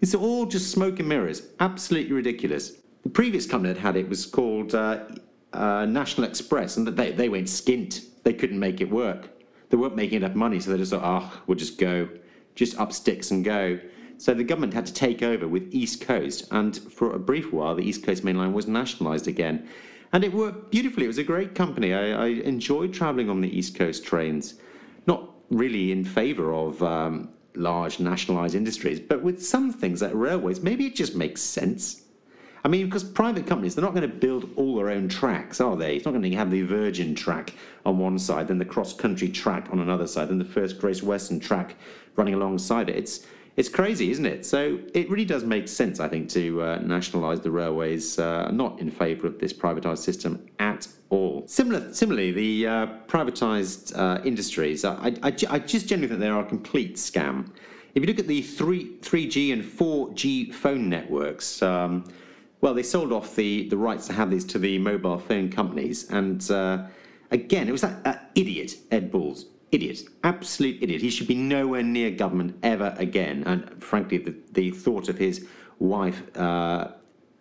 It's 0.00 0.14
all 0.14 0.46
just 0.46 0.70
smoke 0.70 1.00
and 1.00 1.08
mirrors. 1.08 1.48
Absolutely 1.58 2.12
ridiculous. 2.12 2.74
The 3.02 3.10
previous 3.10 3.44
company 3.44 3.74
that 3.74 3.80
had 3.80 3.96
it 3.96 4.08
was 4.08 4.24
called 4.24 4.76
uh, 4.76 5.00
uh, 5.52 5.84
National 5.84 6.28
Express, 6.28 6.76
and 6.76 6.86
they, 6.86 7.10
they 7.10 7.28
went 7.28 7.48
skint. 7.48 8.04
They 8.22 8.34
couldn't 8.34 8.60
make 8.60 8.80
it 8.80 8.88
work. 8.88 9.30
They 9.70 9.76
weren't 9.76 9.96
making 9.96 10.18
enough 10.18 10.34
money, 10.34 10.60
so 10.60 10.70
they 10.70 10.76
just 10.76 10.92
thought, 10.92 11.02
oh, 11.02 11.42
we'll 11.46 11.56
just 11.56 11.78
go, 11.78 12.08
just 12.54 12.78
up 12.78 12.92
sticks 12.92 13.30
and 13.30 13.44
go. 13.44 13.80
So 14.18 14.34
the 14.34 14.44
government 14.44 14.74
had 14.74 14.84
to 14.86 14.92
take 14.92 15.22
over 15.22 15.48
with 15.48 15.72
East 15.72 16.02
Coast, 16.02 16.46
and 16.50 16.76
for 16.76 17.14
a 17.14 17.18
brief 17.18 17.52
while, 17.52 17.74
the 17.74 17.82
East 17.82 18.04
Coast 18.04 18.22
Main 18.22 18.36
Line 18.36 18.52
was 18.52 18.66
nationalised 18.66 19.26
again. 19.26 19.66
And 20.12 20.24
it 20.24 20.32
worked 20.32 20.70
beautifully. 20.70 21.04
It 21.04 21.08
was 21.08 21.18
a 21.18 21.24
great 21.24 21.54
company. 21.54 21.94
I, 21.94 22.10
I 22.10 22.26
enjoyed 22.26 22.92
travelling 22.92 23.30
on 23.30 23.40
the 23.40 23.56
East 23.56 23.76
Coast 23.76 24.04
trains. 24.04 24.54
Not 25.06 25.30
really 25.50 25.92
in 25.92 26.04
favour 26.04 26.52
of 26.52 26.82
um, 26.82 27.30
large 27.54 28.00
nationalised 28.00 28.54
industries, 28.54 28.98
but 29.00 29.22
with 29.22 29.44
some 29.44 29.72
things 29.72 30.02
like 30.02 30.12
railways, 30.14 30.60
maybe 30.60 30.86
it 30.86 30.96
just 30.96 31.14
makes 31.14 31.40
sense. 31.40 32.02
I 32.64 32.68
mean, 32.68 32.86
because 32.86 33.04
private 33.04 33.46
companies, 33.46 33.74
they're 33.74 33.84
not 33.84 33.94
going 33.94 34.08
to 34.08 34.16
build 34.16 34.50
all 34.56 34.76
their 34.76 34.90
own 34.90 35.08
tracks, 35.08 35.60
are 35.60 35.76
they? 35.76 35.96
It's 35.96 36.04
not 36.04 36.12
going 36.12 36.22
to 36.22 36.36
have 36.36 36.50
the 36.50 36.62
Virgin 36.62 37.14
track 37.14 37.54
on 37.86 37.98
one 37.98 38.18
side, 38.18 38.48
then 38.48 38.58
the 38.58 38.64
cross 38.64 38.92
country 38.92 39.28
track 39.28 39.68
on 39.72 39.80
another 39.80 40.06
side, 40.06 40.28
then 40.28 40.38
the 40.38 40.44
first 40.44 40.78
Great 40.78 41.02
Western 41.02 41.40
track 41.40 41.76
running 42.16 42.34
alongside 42.34 42.88
it. 42.88 42.96
It's 42.96 43.26
it's 43.56 43.68
crazy, 43.68 44.10
isn't 44.10 44.26
it? 44.26 44.46
So 44.46 44.78
it 44.94 45.10
really 45.10 45.24
does 45.24 45.44
make 45.44 45.68
sense, 45.68 46.00
I 46.00 46.08
think, 46.08 46.30
to 46.30 46.62
uh, 46.62 46.78
nationalise 46.78 47.40
the 47.40 47.50
railways. 47.50 48.18
Uh, 48.18 48.50
not 48.52 48.78
in 48.80 48.90
favour 48.90 49.26
of 49.26 49.38
this 49.38 49.52
privatised 49.52 49.98
system 49.98 50.46
at 50.60 50.86
all. 51.10 51.42
Similar, 51.46 51.92
similarly, 51.92 52.30
the 52.30 52.66
uh, 52.66 52.86
privatised 53.08 53.96
uh, 53.98 54.22
industries, 54.24 54.84
I, 54.84 55.14
I, 55.22 55.34
I 55.50 55.58
just 55.58 55.88
generally 55.88 56.08
think 56.08 56.20
they 56.20 56.28
are 56.28 56.40
a 56.40 56.46
complete 56.46 56.94
scam. 56.94 57.50
If 57.94 58.02
you 58.02 58.06
look 58.06 58.20
at 58.20 58.28
the 58.28 58.40
3, 58.40 58.98
3G 59.00 59.52
and 59.52 59.64
4G 59.64 60.54
phone 60.54 60.88
networks, 60.88 61.60
um, 61.60 62.04
well, 62.60 62.74
they 62.74 62.82
sold 62.82 63.12
off 63.12 63.36
the, 63.36 63.68
the 63.68 63.76
rights 63.76 64.06
to 64.08 64.12
have 64.12 64.30
these 64.30 64.44
to 64.46 64.58
the 64.58 64.78
mobile 64.78 65.18
phone 65.18 65.50
companies. 65.50 66.08
And 66.10 66.48
uh, 66.50 66.86
again, 67.30 67.68
it 67.68 67.72
was 67.72 67.80
that, 67.80 68.30
idiot, 68.34 68.74
Ed 68.90 69.10
Balls. 69.10 69.46
Idiot. 69.72 70.02
Absolute 70.24 70.82
idiot. 70.82 71.00
He 71.00 71.10
should 71.10 71.28
be 71.28 71.36
nowhere 71.36 71.82
near 71.82 72.10
government 72.10 72.58
ever 72.62 72.94
again. 72.98 73.44
And 73.46 73.82
frankly, 73.82 74.18
the, 74.18 74.34
the 74.52 74.70
thought 74.72 75.08
of 75.08 75.16
his 75.16 75.46
wife, 75.78 76.36
uh, 76.36 76.88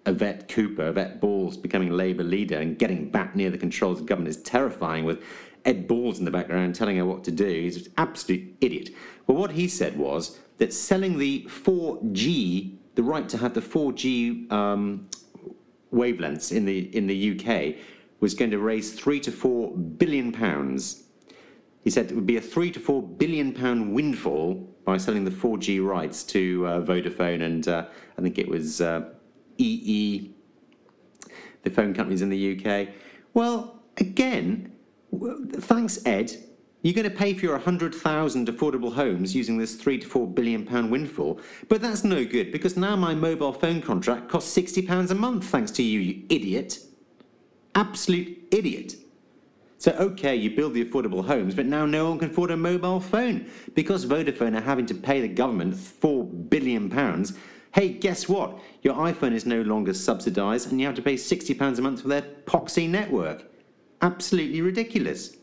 Yvette 0.06 0.48
Cooper, 0.48 0.90
Yvette 0.90 1.20
Balls, 1.20 1.58
becoming 1.58 1.92
Labour 1.92 2.24
leader 2.24 2.60
and 2.60 2.78
getting 2.78 3.10
back 3.10 3.36
near 3.36 3.50
the 3.50 3.58
controls 3.58 4.00
of 4.00 4.06
government 4.06 4.30
is 4.30 4.42
terrifying 4.42 5.06
with 5.06 5.24
Ed 5.66 5.88
Balls 5.88 6.20
in 6.20 6.26
the 6.26 6.32
background 6.32 6.76
telling 6.76 6.98
her 6.98 7.06
what 7.06 7.24
to 7.26 7.32
do. 7.32 7.46
He's 7.46 7.88
an 7.88 7.94
absolute 7.98 8.56
idiot. 8.62 8.92
Well, 9.28 9.38
what 9.38 9.52
he 9.52 9.68
said 9.68 9.98
was 9.98 10.40
that 10.60 10.74
selling 10.74 11.18
the 11.18 11.46
4G 11.50 12.79
the 12.96 13.04
right 13.04 13.28
to 13.30 13.38
have 13.38 13.54
the 13.54 13.62
4G 13.62 14.52
um, 14.52 15.10
wavelengths 15.94 16.52
in 16.52 16.66
the 16.66 16.96
in 16.96 17.08
the 17.08 17.40
UK 17.40 17.76
was 18.20 18.34
going 18.34 18.52
to 18.52 18.60
raise 18.60 18.94
three 18.94 19.20
to 19.22 19.32
four 19.32 19.76
billion 19.76 20.32
pounds. 20.32 21.04
He 21.84 21.90
said 21.90 22.12
it 22.12 22.16
would 22.16 22.26
be 22.26 22.38
a 22.38 22.42
three 22.42 22.72
to 22.72 22.80
four 22.80 23.02
billion 23.02 23.54
pound 23.54 23.94
windfall 23.94 24.56
by 24.84 24.98
selling 24.98 25.24
the 25.24 25.32
4G 25.32 25.86
rights 25.86 26.24
to 26.24 26.66
uh, 26.66 26.82
Vodafone 26.82 27.44
and 27.44 27.68
uh, 27.68 27.86
I 28.18 28.22
think 28.22 28.38
it 28.38 28.48
was 28.48 28.82
uh, 28.82 29.10
EE, 29.58 30.32
the 31.64 31.70
phone 31.70 31.94
companies 31.94 32.22
in 32.22 32.30
the 32.30 32.60
UK. 32.60 32.90
Well, 33.34 33.84
again, 33.98 34.74
thanks, 35.54 36.06
Ed. 36.06 36.36
You're 36.82 36.94
going 36.94 37.10
to 37.10 37.16
pay 37.16 37.34
for 37.34 37.42
your 37.42 37.56
100,000 37.56 38.48
affordable 38.48 38.94
homes 38.94 39.36
using 39.36 39.58
this 39.58 39.76
3 39.76 40.00
to 40.00 40.08
4 40.08 40.28
billion 40.28 40.66
pound 40.66 40.90
windfall. 40.90 41.42
But 41.68 41.82
that's 41.82 42.06
no 42.06 42.24
good 42.24 42.54
because 42.54 42.78
now 42.78 42.96
my 42.96 43.14
mobile 43.14 43.52
phone 43.52 43.82
contract 43.82 44.30
costs 44.30 44.52
60 44.54 44.84
pounds 44.84 45.12
a 45.12 45.16
month 45.16 45.46
thanks 45.46 45.72
to 45.72 45.84
you, 45.84 46.00
you 46.00 46.24
idiot. 46.30 46.80
Absolute 47.76 48.48
idiot. 48.52 48.96
So, 49.78 49.92
okay, 49.92 50.36
you 50.36 50.56
build 50.56 50.74
the 50.74 50.84
affordable 50.84 51.26
homes, 51.26 51.54
but 51.54 51.66
now 51.66 51.86
no 51.86 52.10
one 52.10 52.20
can 52.20 52.30
afford 52.30 52.52
a 52.52 52.58
mobile 52.58 53.00
phone 53.00 53.50
because 53.76 54.06
Vodafone 54.06 54.58
are 54.58 54.62
having 54.62 54.86
to 54.88 54.94
pay 54.94 55.22
the 55.22 55.28
government 55.28 55.76
£4 55.76 56.50
billion. 56.50 57.26
Hey, 57.74 57.90
guess 57.90 58.28
what? 58.28 58.60
Your 58.84 58.96
iPhone 58.96 59.34
is 59.34 59.46
no 59.46 59.62
longer 59.62 59.94
subsidised 59.94 60.72
and 60.72 60.80
you 60.80 60.88
have 60.88 60.96
to 60.96 61.02
pay 61.02 61.16
£60 61.16 61.78
a 61.78 61.82
month 61.82 62.02
for 62.02 62.08
their 62.08 62.22
poxy 62.22 62.90
network. 62.90 63.44
Absolutely 64.02 64.62
ridiculous. 64.62 65.38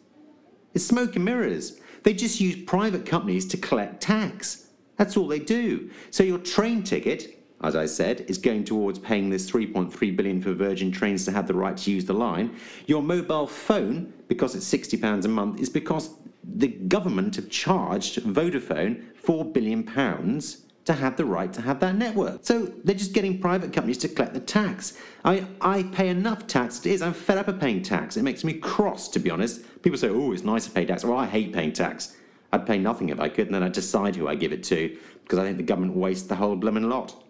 It's 0.76 0.84
smoke 0.84 1.16
and 1.16 1.24
mirrors. 1.24 1.80
They 2.02 2.12
just 2.12 2.38
use 2.38 2.62
private 2.66 3.06
companies 3.06 3.46
to 3.46 3.56
collect 3.56 4.02
tax. 4.02 4.66
That's 4.98 5.16
all 5.16 5.26
they 5.26 5.38
do. 5.38 5.90
So 6.10 6.22
your 6.22 6.36
train 6.36 6.82
ticket, 6.82 7.42
as 7.62 7.74
I 7.74 7.86
said, 7.86 8.26
is 8.28 8.36
going 8.36 8.64
towards 8.64 8.98
paying 8.98 9.30
this 9.30 9.50
3.3 9.50 10.14
billion 10.14 10.42
for 10.42 10.52
Virgin 10.52 10.92
Trains 10.92 11.24
to 11.24 11.32
have 11.32 11.46
the 11.46 11.54
right 11.54 11.78
to 11.78 11.90
use 11.90 12.04
the 12.04 12.12
line. 12.12 12.54
Your 12.84 13.02
mobile 13.02 13.46
phone, 13.46 14.12
because 14.28 14.54
it's 14.54 14.66
60 14.66 14.98
pounds 14.98 15.24
a 15.24 15.30
month, 15.30 15.60
is 15.60 15.70
because 15.70 16.10
the 16.44 16.68
government 16.68 17.36
have 17.36 17.48
charged 17.48 18.22
Vodafone 18.24 19.16
4 19.16 19.46
billion 19.46 19.82
pounds 19.82 20.65
to 20.86 20.94
have 20.94 21.16
the 21.16 21.24
right 21.24 21.52
to 21.52 21.60
have 21.60 21.80
that 21.80 21.96
network. 21.96 22.40
So 22.42 22.72
they're 22.84 22.94
just 22.94 23.12
getting 23.12 23.40
private 23.40 23.72
companies 23.72 23.98
to 23.98 24.08
collect 24.08 24.34
the 24.34 24.40
tax. 24.40 24.96
I, 25.24 25.44
I 25.60 25.82
pay 25.82 26.08
enough 26.08 26.46
tax 26.46 26.78
as 26.78 26.86
it 26.86 26.92
is. 26.92 27.02
I'm 27.02 27.12
fed 27.12 27.38
up 27.38 27.48
of 27.48 27.60
paying 27.60 27.82
tax. 27.82 28.16
It 28.16 28.22
makes 28.22 28.44
me 28.44 28.54
cross, 28.54 29.08
to 29.08 29.18
be 29.18 29.28
honest. 29.28 29.62
People 29.82 29.98
say, 29.98 30.08
oh, 30.08 30.32
it's 30.32 30.44
nice 30.44 30.64
to 30.66 30.70
pay 30.70 30.86
tax. 30.86 31.04
Well, 31.04 31.18
I 31.18 31.26
hate 31.26 31.52
paying 31.52 31.72
tax. 31.72 32.16
I'd 32.52 32.66
pay 32.66 32.78
nothing 32.78 33.08
if 33.08 33.18
I 33.18 33.28
could, 33.28 33.46
and 33.46 33.54
then 33.54 33.64
I'd 33.64 33.72
decide 33.72 34.14
who 34.14 34.28
I 34.28 34.36
give 34.36 34.52
it 34.52 34.62
to, 34.64 34.96
because 35.24 35.40
I 35.40 35.42
think 35.42 35.56
the 35.56 35.64
government 35.64 35.96
wastes 35.96 36.28
the 36.28 36.36
whole 36.36 36.54
blooming 36.54 36.88
lot. 36.88 37.22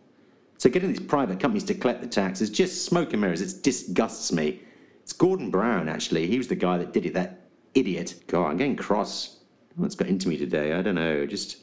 So 0.59 0.69
getting 0.69 0.91
these 0.91 1.01
private 1.01 1.41
companies 1.41 1.65
to 1.65 1.75
collect 1.75 2.03
the 2.03 2.07
tax 2.07 2.43
is 2.43 2.51
just 2.51 2.85
smoke 2.85 3.13
and 3.13 3.23
mirrors. 3.23 3.41
It 3.41 3.63
disgusts 3.63 4.33
me. 4.33 4.61
It's 5.03 5.15
Gordon 5.15 5.51
Brown, 5.51 5.89
actually. 5.89 6.27
He 6.27 6.37
was 6.37 6.49
the 6.49 6.57
guy 6.57 6.77
that 6.77 6.93
did 6.93 7.07
it, 7.07 7.15
that 7.15 7.49
idiot. 7.75 8.23
God, 8.27 8.49
I'm 8.51 8.57
getting 8.59 8.77
cross. 8.77 9.39
What's 9.77 9.95
got 9.95 10.09
into 10.09 10.29
me 10.29 10.37
today? 10.37 10.75
I 10.75 10.83
don't 10.83 10.95
know. 10.95 11.25
Just 11.25 11.63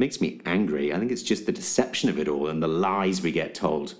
makes 0.00 0.20
me 0.20 0.40
angry. 0.46 0.92
I 0.92 0.98
think 0.98 1.12
it's 1.12 1.22
just 1.22 1.46
the 1.46 1.52
deception 1.52 2.08
of 2.08 2.18
it 2.18 2.26
all 2.26 2.48
and 2.48 2.60
the 2.60 2.66
lies 2.66 3.22
we 3.22 3.30
get 3.30 3.54
told, 3.54 3.94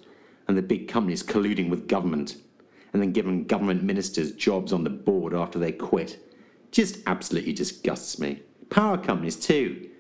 and 0.49 0.57
the 0.57 0.63
big 0.63 0.89
companies 0.89 1.23
colluding 1.23 1.69
with 1.69 1.87
government, 1.87 2.37
and 2.93 3.01
then 3.01 3.13
giving 3.13 3.45
government 3.45 3.85
ministers 3.85 4.33
jobs 4.33 4.73
on 4.73 4.83
the 4.83 4.91
board 4.91 5.35
after 5.35 5.59
they 5.59 5.71
quit. 5.71 6.19
Just 6.73 6.99
absolutely 7.07 7.53
disgusts 7.53 8.19
me. 8.19 8.43
Power 8.71 8.97
companies, 8.97 9.37
too. 9.37 9.91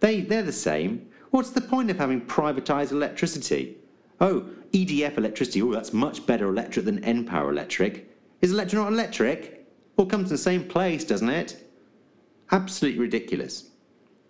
They, 0.00 0.20
they're 0.20 0.42
the 0.42 0.52
same. 0.52 1.08
What's 1.30 1.50
the 1.50 1.60
point 1.60 1.90
of 1.90 1.98
having 1.98 2.22
privatised 2.22 2.90
electricity? 2.90 3.78
Oh, 4.20 4.46
EDF 4.72 5.16
electricity, 5.16 5.62
oh, 5.62 5.72
that's 5.72 5.92
much 5.92 6.26
better 6.26 6.48
electric 6.48 6.84
than 6.84 7.00
npower 7.02 7.50
electric. 7.50 8.10
Is 8.42 8.52
electric 8.52 8.82
not 8.82 8.92
electric? 8.92 9.66
All 9.96 10.06
comes 10.06 10.28
to 10.28 10.34
the 10.34 10.38
same 10.38 10.64
place, 10.64 11.04
doesn't 11.04 11.28
it? 11.28 11.70
Absolutely 12.50 13.00
ridiculous. 13.00 13.70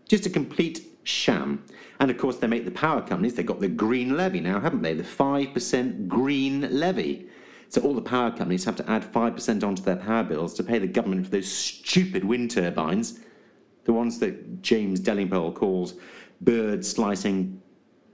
Just 0.06 0.26
a 0.26 0.30
complete 0.30 0.93
sham. 1.04 1.64
And 2.00 2.10
of 2.10 2.18
course, 2.18 2.38
they 2.38 2.46
make 2.46 2.64
the 2.64 2.70
power 2.70 3.00
companies, 3.00 3.34
they've 3.34 3.46
got 3.46 3.60
the 3.60 3.68
green 3.68 4.16
levy 4.16 4.40
now, 4.40 4.60
haven't 4.60 4.82
they? 4.82 4.94
The 4.94 5.04
5% 5.04 6.08
green 6.08 6.68
levy. 6.78 7.28
So 7.68 7.80
all 7.82 7.94
the 7.94 8.02
power 8.02 8.30
companies 8.30 8.64
have 8.64 8.76
to 8.76 8.90
add 8.90 9.10
5% 9.12 9.64
onto 9.64 9.82
their 9.82 9.96
power 9.96 10.24
bills 10.24 10.54
to 10.54 10.62
pay 10.62 10.78
the 10.78 10.86
government 10.86 11.24
for 11.26 11.30
those 11.30 11.50
stupid 11.50 12.24
wind 12.24 12.50
turbines, 12.50 13.20
the 13.84 13.92
ones 13.92 14.18
that 14.20 14.62
James 14.62 15.00
Delingpole 15.00 15.54
calls 15.54 15.94
bird 16.40 16.84
slicing, 16.84 17.60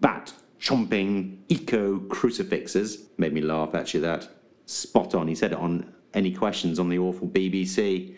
bat 0.01 0.33
chomping 0.61 1.39
eco 1.49 1.99
crucifixes. 2.01 3.07
Made 3.19 3.33
me 3.33 3.41
laugh, 3.41 3.75
actually, 3.75 4.01
that. 4.01 4.29
Spot 4.67 5.15
on. 5.15 5.27
He 5.27 5.35
said 5.35 5.53
it 5.53 5.59
on 5.59 5.93
Any 6.15 6.33
Questions 6.33 6.79
on 6.79 6.89
the 6.89 6.99
awful 6.99 7.29
BBC. 7.29 8.15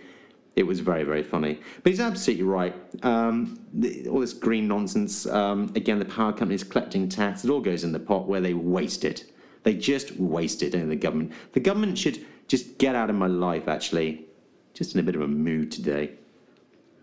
It 0.54 0.64
was 0.64 0.80
very, 0.80 1.04
very 1.04 1.22
funny. 1.22 1.60
But 1.82 1.90
he's 1.92 2.00
absolutely 2.00 2.44
right. 2.44 2.74
Um, 3.02 3.64
the, 3.72 4.08
all 4.08 4.20
this 4.20 4.34
green 4.34 4.68
nonsense, 4.68 5.26
um, 5.26 5.72
again, 5.74 5.98
the 5.98 6.04
power 6.04 6.32
companies 6.32 6.62
collecting 6.62 7.08
tax, 7.08 7.44
it 7.44 7.50
all 7.50 7.60
goes 7.60 7.84
in 7.84 7.92
the 7.92 7.98
pot 7.98 8.28
where 8.28 8.40
they 8.40 8.52
waste 8.54 9.04
it. 9.04 9.32
They 9.62 9.74
just 9.74 10.16
waste 10.16 10.62
it 10.62 10.74
in 10.74 10.88
the 10.88 10.96
government. 10.96 11.32
The 11.52 11.60
government 11.60 11.96
should 11.96 12.24
just 12.48 12.76
get 12.78 12.94
out 12.94 13.08
of 13.08 13.16
my 13.16 13.28
life, 13.28 13.66
actually. 13.66 14.26
Just 14.74 14.94
in 14.94 15.00
a 15.00 15.02
bit 15.02 15.14
of 15.14 15.22
a 15.22 15.28
mood 15.28 15.70
today. 15.70 16.12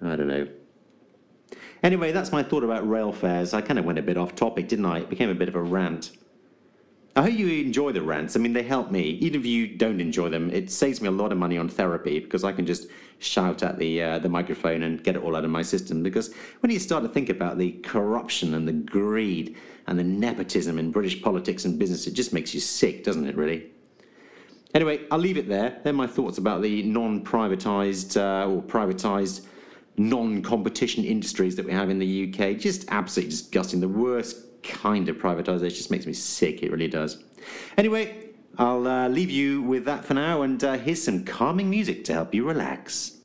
I 0.02 0.16
don't 0.16 0.28
know. 0.28 0.48
Anyway, 1.82 2.12
that's 2.12 2.32
my 2.32 2.44
thought 2.44 2.64
about 2.64 2.88
rail 2.88 3.12
fares. 3.12 3.54
I 3.54 3.62
kind 3.62 3.80
of 3.80 3.86
went 3.86 3.98
a 3.98 4.02
bit 4.02 4.18
off 4.18 4.36
topic, 4.36 4.68
didn't 4.68 4.86
I? 4.86 5.00
It 5.00 5.10
became 5.10 5.30
a 5.30 5.36
bit 5.36 5.48
of 5.48 5.56
a 5.56 5.62
rant. 5.62 6.12
I 7.20 7.24
hope 7.24 7.34
you 7.34 7.50
enjoy 7.50 7.92
the 7.92 8.02
rants. 8.02 8.38
I 8.38 8.40
mean, 8.40 8.54
they 8.54 8.64
help 8.64 8.92
me. 8.92 9.02
Even 9.20 9.42
if 9.42 9.46
you 9.46 9.68
don't 9.68 10.00
enjoy 10.00 10.30
them, 10.30 10.50
it 10.52 10.72
saves 10.72 11.02
me 11.02 11.10
a 11.10 11.12
lot 11.12 11.34
of 11.34 11.38
money 11.38 11.58
on 11.58 11.68
therapy 11.68 12.18
because 12.22 12.46
I 12.46 12.54
can 12.54 12.66
just 12.66 12.88
shout 13.18 13.62
at 13.62 13.78
the 13.78 14.02
uh, 14.02 14.20
the 14.20 14.30
microphone 14.30 14.84
and 14.84 15.04
get 15.04 15.18
it 15.18 15.22
all 15.22 15.36
out 15.36 15.44
of 15.44 15.52
my 15.52 15.62
system. 15.62 16.02
Because 16.02 16.34
when 16.62 16.72
you 16.72 16.80
start 16.80 17.04
to 17.04 17.10
think 17.10 17.28
about 17.28 17.58
the 17.58 17.72
corruption 17.84 18.54
and 18.54 18.66
the 18.66 18.72
greed 18.72 19.58
and 19.88 20.00
the 20.00 20.04
nepotism 20.06 20.80
in 20.80 20.94
British 20.94 21.22
politics 21.22 21.66
and 21.66 21.78
business, 21.78 22.08
it 22.08 22.14
just 22.14 22.32
makes 22.32 22.54
you 22.54 22.62
sick, 22.62 23.04
doesn't 23.04 23.28
it? 23.28 23.36
Really. 23.36 23.70
Anyway, 24.74 25.02
I'll 25.12 25.20
leave 25.20 25.38
it 25.38 25.50
there. 25.50 25.78
They're 25.84 25.92
my 25.92 26.08
thoughts 26.08 26.38
about 26.38 26.62
the 26.62 26.84
non-privatised 26.84 28.16
uh, 28.16 28.50
or 28.50 28.62
privatised 28.62 29.46
non-competition 29.98 31.04
industries 31.04 31.58
that 31.58 31.66
we 31.66 31.74
have 31.74 31.90
in 31.90 32.00
the 32.00 32.30
UK. 32.30 32.58
Just 32.58 32.86
absolutely 32.88 33.32
disgusting. 33.32 33.82
The 33.82 33.90
worst 33.90 34.49
kind 34.64 35.10
of 35.10 35.18
privatisation 35.18 35.76
just 35.76 35.92
makes 35.92 36.06
me 36.06 36.14
sick. 36.14 36.64
It 36.64 36.72
really 36.72 36.88
does. 36.88 37.24
Anyway, 37.78 38.30
I'll 38.58 38.88
uh, 38.88 39.08
leave 39.08 39.30
you 39.30 39.62
with 39.62 39.86
that 39.86 40.06
for 40.06 40.14
now, 40.14 40.42
and 40.42 40.62
uh, 40.64 40.78
here's 40.78 41.02
some 41.02 41.24
calming 41.24 41.70
music 41.70 42.04
to 42.06 42.14
help 42.14 42.34
you 42.34 42.46
relax. 42.46 43.22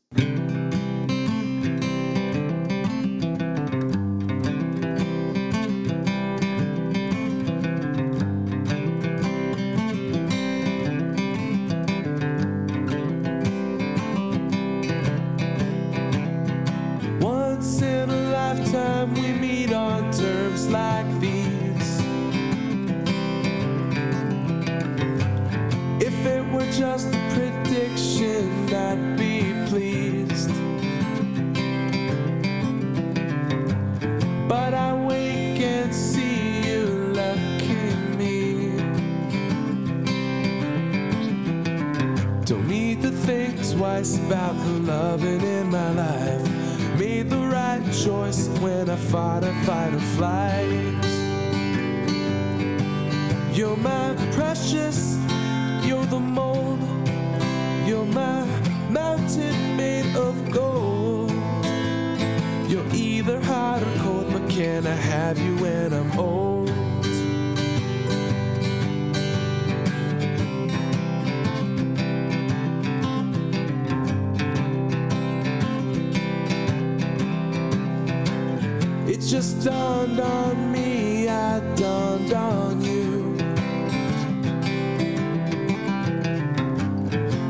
Just 79.30 79.64
dawned 79.64 80.20
on 80.20 80.70
me 80.70 81.28
I 81.28 81.58
dawned 81.76 82.32
on 82.34 82.82
you. 82.82 83.36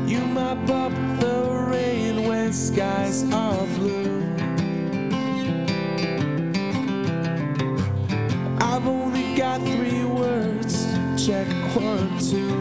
You 0.07 0.25
mop 0.25 0.69
up 0.69 0.93
the 1.19 1.67
rain 1.71 2.27
when 2.27 2.53
skies 2.53 3.23
are 3.33 3.65
blue. 3.75 4.23
I've 8.61 8.87
only 8.87 9.35
got 9.35 9.59
three 9.61 10.05
words. 10.05 10.85
Check 11.25 11.47
one, 11.75 12.17
two. 12.19 12.55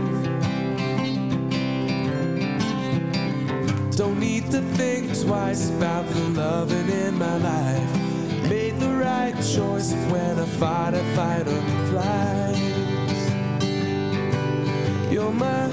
Don't 3.96 4.18
need 4.18 4.50
to 4.50 4.60
think 4.76 5.16
twice 5.22 5.70
about 5.70 6.08
the 6.08 6.20
loving 6.30 6.88
in 6.88 7.16
my 7.16 7.36
life. 7.36 8.03
Choice 9.54 9.92
when 10.10 10.40
I 10.40 10.46
fought 10.46 10.94
a 10.94 11.04
fight 11.14 11.46
of 11.46 11.62
flight. 11.88 12.56
You're 15.12 15.30
my 15.30 15.70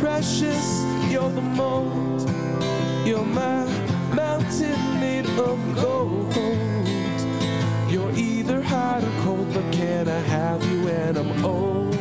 precious, 0.00 0.82
you're 1.08 1.30
the 1.30 1.40
mold. 1.40 2.28
You're 3.06 3.24
my 3.24 3.66
mountain 4.16 4.80
made 4.98 5.26
of 5.38 5.60
gold. 5.76 6.34
You're 7.88 8.10
either 8.16 8.60
hot 8.62 9.04
or 9.04 9.22
cold, 9.22 9.54
but 9.54 9.70
can 9.72 10.08
I 10.08 10.18
have 10.18 10.64
you 10.68 10.82
when 10.86 11.16
I'm 11.16 11.44
old? 11.44 11.94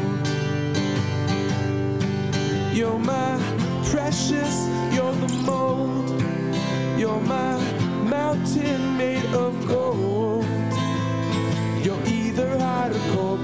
You're 2.74 2.98
my 2.98 3.38
precious, 3.92 4.68
you're 4.96 5.14
the 5.14 5.32
mold. 5.46 6.10
You're 6.98 7.22
my 7.22 7.62
mountain 8.10 8.98
made 8.98 9.26
of 9.26 9.68
gold. 9.68 10.09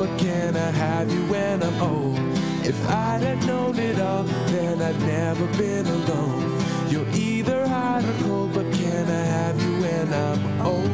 But 0.05 0.19
can 0.19 0.55
I 0.55 0.71
have 0.71 1.11
you 1.11 1.21
when 1.25 1.63
I'm 1.63 1.81
old? 1.81 2.19
If 2.63 2.77
I'd 2.87 3.21
have 3.21 3.45
known 3.47 3.77
it 3.79 3.99
all, 3.99 4.23
then 4.23 4.81
I'd 4.81 4.99
never 5.01 5.47
been 5.57 5.85
alone. 5.85 6.63
You're 6.89 7.09
either 7.13 7.67
hot 7.67 8.03
or 8.03 8.13
cold, 8.23 8.53
but 8.53 8.71
can 8.73 9.07
I 9.09 9.23
have 9.37 9.61
you 9.61 9.73
when 9.81 10.13
I'm 10.13 10.61
old? 10.61 10.91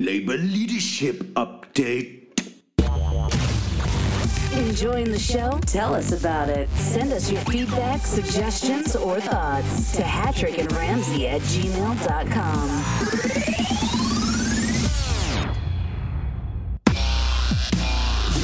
Labour 0.00 0.36
leadership 0.36 1.16
update. 1.34 2.17
Enjoying 4.80 5.10
the 5.10 5.18
show? 5.18 5.58
Tell 5.66 5.92
us 5.92 6.12
about 6.12 6.48
it. 6.48 6.70
Send 6.70 7.12
us 7.12 7.32
your 7.32 7.40
feedback, 7.40 8.02
suggestions, 8.02 8.94
or 8.94 9.20
thoughts 9.20 9.90
to 9.96 10.02
Hattrick 10.02 10.56
and 10.56 10.70
Ramsey 10.70 11.26
at 11.26 11.40
gmail.com. 11.40 12.68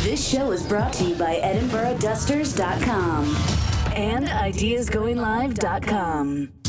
This 0.03 0.29
show 0.29 0.51
is 0.51 0.65
brought 0.65 0.93
to 0.95 1.05
you 1.05 1.15
by 1.15 1.37
EdinburghDusters.com 1.37 3.37
and 3.95 4.27
IdeasGoingLive.com. 4.27 6.64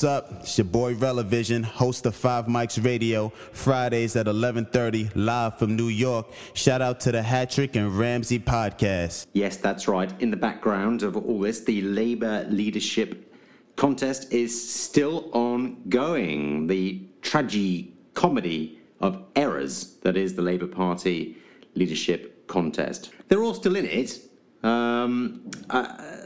What's 0.00 0.32
up? 0.32 0.32
It's 0.40 0.56
your 0.56 0.64
boy 0.64 0.94
Relevision, 0.94 1.62
host 1.62 2.06
of 2.06 2.16
Five 2.16 2.46
Mics 2.46 2.82
Radio, 2.82 3.28
Fridays 3.52 4.16
at 4.16 4.24
11:30, 4.24 5.10
live 5.14 5.58
from 5.58 5.76
New 5.76 5.88
York. 5.88 6.26
Shout 6.54 6.80
out 6.80 7.00
to 7.00 7.12
the 7.12 7.20
Hattrick 7.20 7.76
and 7.76 7.98
Ramsey 7.98 8.38
podcast. 8.38 9.26
Yes, 9.34 9.58
that's 9.58 9.86
right. 9.88 10.10
In 10.18 10.30
the 10.30 10.38
background 10.38 11.02
of 11.02 11.18
all 11.18 11.40
this, 11.40 11.60
the 11.60 11.82
Labour 11.82 12.46
leadership 12.48 13.30
contest 13.76 14.32
is 14.32 14.50
still 14.72 15.28
ongoing. 15.34 16.66
The 16.66 17.06
tragedy 17.20 17.92
comedy 18.14 18.80
of 19.00 19.22
errors 19.36 19.96
that 20.00 20.16
is 20.16 20.34
the 20.34 20.40
Labour 20.40 20.68
Party 20.68 21.36
leadership 21.74 22.46
contest. 22.46 23.10
They're 23.28 23.42
all 23.42 23.52
still 23.52 23.76
in 23.76 23.84
it. 23.84 24.18
Um, 24.62 25.42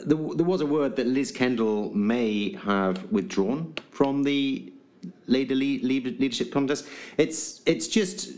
there, 0.04 0.18
there 0.36 0.46
was 0.46 0.60
a 0.60 0.66
word 0.66 0.96
that 0.96 1.06
Liz 1.06 1.30
Kendall 1.30 1.94
may 1.94 2.52
have 2.52 3.10
withdrawn 3.12 3.74
from 3.90 4.22
the 4.22 4.72
Labour 5.26 5.54
le- 5.54 5.80
le- 5.82 6.16
leadership 6.18 6.52
contest. 6.52 6.86
It's 7.18 7.60
it's 7.66 7.88
just 7.88 8.30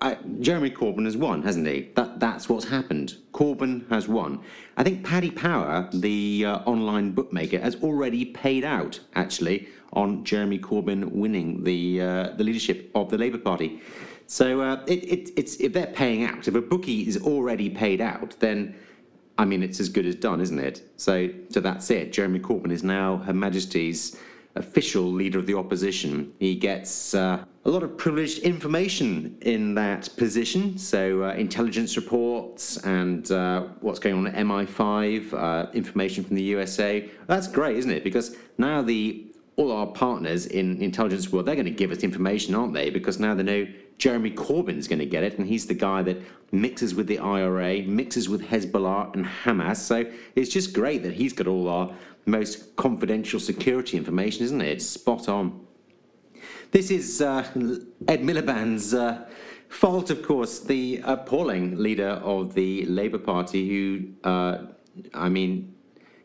uh, 0.00 0.14
Jeremy 0.40 0.70
Corbyn 0.70 1.04
has 1.04 1.16
won, 1.16 1.42
hasn't 1.42 1.66
he? 1.66 1.90
That 1.94 2.20
that's 2.20 2.48
what's 2.48 2.66
happened. 2.66 3.16
Corbyn 3.32 3.88
has 3.88 4.08
won. 4.08 4.40
I 4.76 4.82
think 4.82 5.04
Paddy 5.04 5.30
Power, 5.30 5.88
the 5.92 6.44
uh, 6.46 6.58
online 6.60 7.12
bookmaker, 7.12 7.58
has 7.58 7.76
already 7.82 8.24
paid 8.24 8.64
out 8.64 9.00
actually 9.14 9.68
on 9.92 10.24
Jeremy 10.24 10.58
Corbyn 10.58 11.12
winning 11.12 11.64
the 11.64 12.00
uh, 12.00 12.30
the 12.36 12.44
leadership 12.44 12.90
of 12.94 13.10
the 13.10 13.18
Labour 13.18 13.38
Party. 13.38 13.80
So 14.26 14.60
uh, 14.60 14.84
it, 14.86 15.04
it, 15.04 15.30
it's 15.36 15.56
if 15.56 15.72
they're 15.72 15.86
paying 15.86 16.24
out, 16.24 16.48
if 16.48 16.54
a 16.54 16.60
bookie 16.60 17.06
is 17.06 17.16
already 17.22 17.70
paid 17.70 18.00
out, 18.00 18.34
then 18.40 18.74
I 19.38 19.44
mean 19.44 19.62
it's 19.62 19.80
as 19.80 19.88
good 19.88 20.06
as 20.06 20.14
done, 20.14 20.40
isn't 20.40 20.58
it? 20.58 20.82
So 20.96 21.28
so 21.50 21.60
that's 21.60 21.90
it. 21.90 22.12
Jeremy 22.12 22.40
Corbyn 22.40 22.72
is 22.72 22.82
now 22.82 23.18
Her 23.18 23.34
Majesty's 23.34 24.16
official 24.56 25.04
leader 25.04 25.38
of 25.38 25.46
the 25.46 25.54
opposition. 25.54 26.32
He 26.38 26.54
gets 26.54 27.14
uh, 27.14 27.44
a 27.64 27.70
lot 27.70 27.82
of 27.82 27.96
privileged 27.96 28.38
information 28.38 29.36
in 29.42 29.74
that 29.74 30.08
position. 30.16 30.78
So, 30.78 31.24
uh, 31.24 31.32
intelligence 31.34 31.96
reports 31.96 32.78
and 32.78 33.30
uh, 33.30 33.62
what's 33.80 33.98
going 33.98 34.16
on 34.16 34.26
at 34.26 34.34
MI5, 34.34 35.32
uh, 35.32 35.70
information 35.72 36.24
from 36.24 36.36
the 36.36 36.42
USA. 36.42 37.08
That's 37.26 37.48
great, 37.48 37.76
isn't 37.76 37.90
it? 37.90 38.02
Because 38.02 38.36
now 38.58 38.82
the 38.82 39.22
all 39.56 39.72
our 39.72 39.86
partners 39.86 40.46
in 40.46 40.82
intelligence 40.82 41.32
world, 41.32 41.46
they're 41.46 41.54
going 41.54 41.64
to 41.64 41.70
give 41.70 41.90
us 41.90 42.02
information, 42.02 42.54
aren't 42.54 42.74
they? 42.74 42.90
Because 42.90 43.18
now 43.18 43.34
they 43.34 43.42
know 43.42 43.66
Jeremy 43.98 44.30
Corbyn's 44.30 44.88
going 44.88 44.98
to 44.98 45.06
get 45.06 45.22
it, 45.24 45.38
and 45.38 45.46
he's 45.46 45.66
the 45.66 45.74
guy 45.74 46.02
that 46.02 46.18
mixes 46.52 46.94
with 46.94 47.06
the 47.06 47.18
IRA, 47.18 47.82
mixes 47.82 48.28
with 48.28 48.42
Hezbollah 48.42 49.14
and 49.14 49.24
Hamas. 49.24 49.76
So 49.76 50.04
it's 50.34 50.50
just 50.50 50.72
great 50.72 51.02
that 51.02 51.14
he's 51.14 51.32
got 51.32 51.46
all 51.46 51.68
our 51.68 51.94
most 52.26 52.76
confidential 52.76 53.40
security 53.40 53.96
information, 53.96 54.44
isn't 54.44 54.60
it? 54.60 54.68
It's 54.68 54.86
spot 54.86 55.28
on. 55.28 55.66
This 56.72 56.90
is 56.90 57.22
uh, 57.22 57.48
Ed 58.08 58.22
Miliband's 58.22 58.92
uh, 58.92 59.26
fault, 59.68 60.10
of 60.10 60.22
course, 60.22 60.60
the 60.60 61.00
appalling 61.04 61.76
leader 61.76 62.20
of 62.22 62.54
the 62.54 62.84
Labour 62.86 63.18
Party 63.18 63.68
who, 63.68 64.28
uh, 64.28 64.66
I 65.14 65.28
mean, 65.28 65.74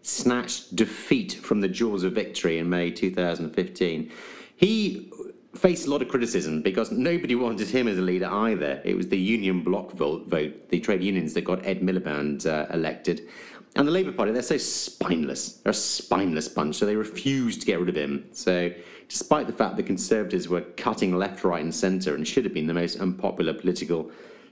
snatched 0.01 0.75
defeat 0.75 1.33
from 1.33 1.61
the 1.61 1.67
jaws 1.67 2.03
of 2.03 2.13
victory 2.13 2.57
in 2.57 2.69
May 2.69 2.91
2015. 2.91 4.11
He 4.55 5.11
faced 5.55 5.87
a 5.87 5.89
lot 5.89 6.01
of 6.01 6.07
criticism 6.07 6.61
because 6.61 6.91
nobody 6.91 7.35
wanted 7.35 7.67
him 7.67 7.87
as 7.87 7.97
a 7.97 8.01
leader 8.01 8.29
either. 8.29 8.81
It 8.85 8.95
was 8.95 9.09
the 9.09 9.17
union 9.17 9.63
bloc 9.63 9.91
vote, 9.91 10.27
vote 10.27 10.69
the 10.69 10.79
trade 10.79 11.03
unions 11.03 11.33
that 11.33 11.41
got 11.41 11.65
Ed 11.65 11.81
Miliband 11.81 12.45
uh, 12.45 12.67
elected. 12.73 13.27
And 13.75 13.87
the 13.87 13.91
Labour 13.91 14.11
Party, 14.11 14.31
they're 14.31 14.41
so 14.41 14.57
spineless. 14.57 15.53
They're 15.53 15.71
a 15.71 15.73
spineless 15.73 16.49
bunch, 16.49 16.75
so 16.75 16.85
they 16.85 16.95
refused 16.95 17.61
to 17.61 17.67
get 17.67 17.79
rid 17.79 17.89
of 17.89 17.95
him. 17.95 18.25
So, 18.33 18.71
despite 19.07 19.47
the 19.47 19.53
fact 19.53 19.77
the 19.77 19.83
Conservatives 19.83 20.49
were 20.49 20.61
cutting 20.61 21.17
left, 21.17 21.43
right, 21.45 21.63
and 21.63 21.73
centre 21.73 22.15
and 22.15 22.27
should 22.27 22.43
have 22.43 22.53
been 22.53 22.67
the 22.67 22.73
most 22.73 22.99
unpopular 22.99 23.53
political 23.53 24.11